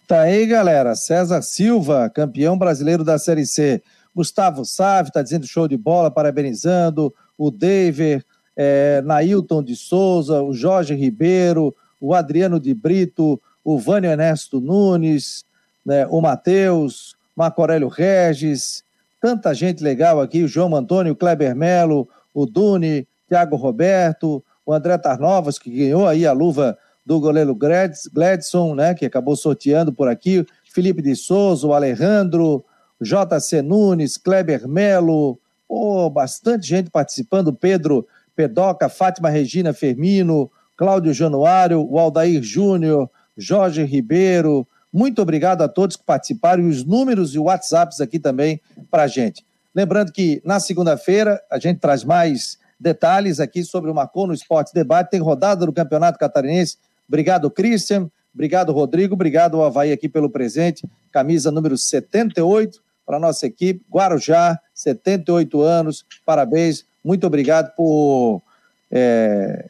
[0.07, 0.95] Tá aí, galera.
[0.95, 3.84] César Silva, campeão brasileiro da Série C.
[4.15, 8.25] Gustavo Sávio está dizendo show de bola, parabenizando o David,
[8.55, 15.45] é, Nailton de Souza, o Jorge Ribeiro, o Adriano de Brito, o Vânio Ernesto Nunes,
[15.85, 18.83] né, o Matheus, Marco Aurélio Regis,
[19.21, 24.73] tanta gente legal aqui, o João Antônio, o Kleber Melo, o Duni, Thiago Roberto, o
[24.73, 30.07] André Tarnovas, que ganhou aí a luva do goleiro Gladson, né, que acabou sorteando por
[30.07, 32.65] aqui, Felipe de Souza, o Alejandro,
[33.01, 37.53] JC Nunes, Kleber Melo, Oh, bastante gente participando.
[37.53, 44.68] Pedro Pedoca, Fátima Regina Fermino, Cláudio Januário, o Aldair Júnior, Jorge Ribeiro.
[44.93, 49.07] Muito obrigado a todos que participaram e os números e WhatsApps aqui também para a
[49.07, 49.45] gente.
[49.74, 54.74] Lembrando que na segunda-feira a gente traz mais detalhes aqui sobre o Marcou no Esporte
[54.74, 55.11] Debate.
[55.11, 56.78] Tem rodada do Campeonato Catarinense.
[57.07, 58.09] Obrigado, Christian.
[58.34, 59.15] Obrigado, Rodrigo.
[59.15, 60.88] Obrigado, Havaí, aqui pelo presente.
[61.11, 63.84] Camisa número 78 para a nossa equipe.
[63.91, 68.43] Guarujá, 78 anos, parabéns, muito obrigado por
[68.91, 69.69] é,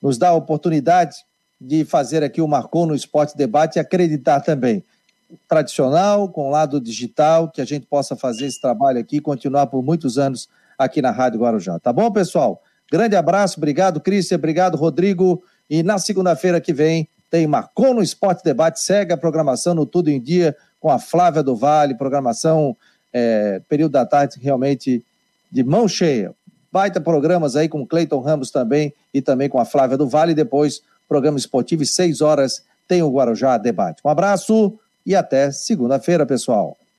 [0.00, 1.16] nos dar a oportunidade
[1.60, 4.82] de fazer aqui o Marcou no Esporte Debate e acreditar também.
[5.46, 9.66] Tradicional, com o lado digital, que a gente possa fazer esse trabalho aqui e continuar
[9.66, 11.78] por muitos anos aqui na Rádio Guarujá.
[11.78, 12.62] Tá bom, pessoal?
[12.90, 15.42] Grande abraço, obrigado, Cristian, obrigado, Rodrigo.
[15.68, 18.80] E na segunda-feira que vem tem Marcou no Esporte Debate.
[18.80, 22.74] Segue a programação no Tudo em Dia com a Flávia do Vale, programação
[23.12, 25.04] é, período da tarde realmente
[25.50, 26.32] de mão cheia.
[26.70, 30.34] Baita programas aí com Cleiton Ramos também e também com a Flávia do Vale.
[30.34, 34.02] Depois, programa esportivo, seis horas, tem o Guarujá Debate.
[34.04, 36.76] Um abraço e até segunda-feira, pessoal.